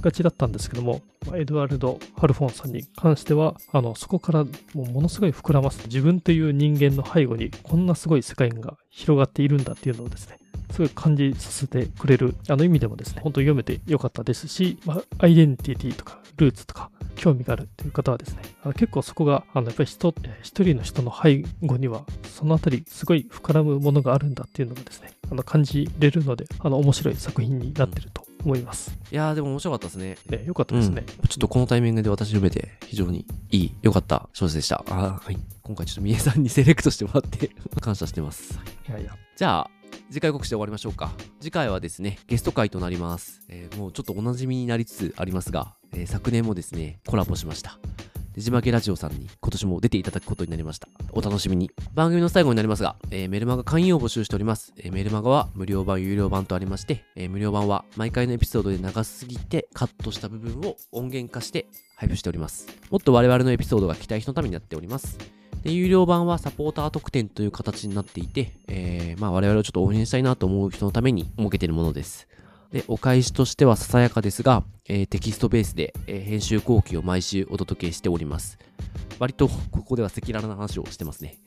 [0.00, 1.02] がちだったんですけども、
[1.34, 5.82] エドワルド・ハルフォンさんに関しては、あの、そこからもものすごい膨らます。
[5.86, 10.38] 自分という人間の背後に、こんなすごい世界が広がっているんだっていうのをですね、
[10.72, 28.96] すごい感じさせてくれる、あの意味でもですね、本当に読めてよかったですし、まあ、アイデンティティとか、ルーツとか、興味があるっていう方はですね、あの結構そこが、あのやっぱり人、一人の人の背後には、そのあたり、すごい膨らむものがあるんだっていうのがですね、あの感じれるので、あの面白い作品になってると思います。
[29.10, 30.16] いやーでも面白かったですね。
[30.28, 31.04] ね、よかったですね。
[31.06, 34.84] うんちょっとこのタイミングで私読めて非常にいい、良かった小説でした。
[34.88, 35.38] あーはい。
[35.62, 38.58] 今回ちょっとみえさんにセレクトしてもらって 感謝してます。
[38.88, 39.70] いやいや、じゃあ、
[40.10, 41.12] 次回告知で終わりましょうか。
[41.40, 43.42] 次回はですね、ゲスト会となります。
[43.48, 47.78] えーもうちょっとお馴染みになりつつありますが、えー昨年もですね、コラボしました。
[48.34, 50.88] デジマゲラジオさんに今年も出ていただくことになりました。
[51.12, 51.68] お楽しみに。
[51.94, 54.72] 番組の最後になりますが、えーメルマガ会員を募集しております。
[54.78, 61.66] えーメルマガは無料版、有料版とありまして、えー無料版は毎回のエピソードで長すぎてカットした部分を音源化して
[61.96, 62.68] 配布しております。
[62.90, 65.18] もっと我々のエピソードが期待人のためになっております。
[65.64, 72.28] で、有料版はサポーター特典という形になっていて、えーまあ我々をちょっと応援したいなと思う人のために設けているものです。
[72.72, 78.58] で、お返しとしてはささやかですが、えーテキストベースで、えー編集後期を毎週お届けしております。
[79.18, 81.38] 割とここでは赤裸々な話をしてますね。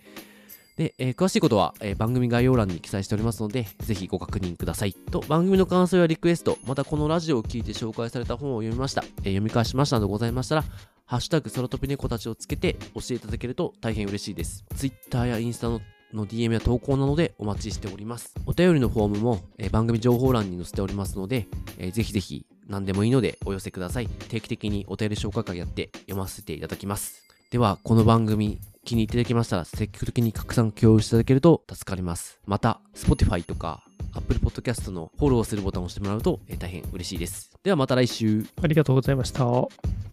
[0.75, 4.93] で、えー詳しいことは、え番組概要欄に記載しておりますので、ぜひご確認ください。
[4.93, 10.63] と、番組の感想やリクエスト、またこのラジオを聞いて紹介された本を読みました、え読み返しましたなどございましたら、
[11.05, 14.65] ハッシュタグ空飛び猫たちをつけて教えていただけると大変嬉しいです。
[14.75, 15.79] Twitter やインスタの
[16.13, 18.33] の DM や投稿などでお待ちしております。
[18.45, 21.47] お便りのフォームも、えー番組情報欄に載せておりますので、
[21.77, 24.07] えーぜひぜひ何でもいいのでお寄せください。
[24.07, 27.23] 定期的にお便り紹介会やって読ませていただきます。
[27.51, 32.39] では、この番組気に入っていただけましたら積極的に拡散共有していただけると助かります。
[32.45, 33.83] また、Spotify とか
[34.13, 37.51] Apple Podcast のフォローするボタンを押してもらうと、えー大変嬉しいです。
[37.63, 38.45] ではまた来週。
[38.61, 40.12] ありがとうございました。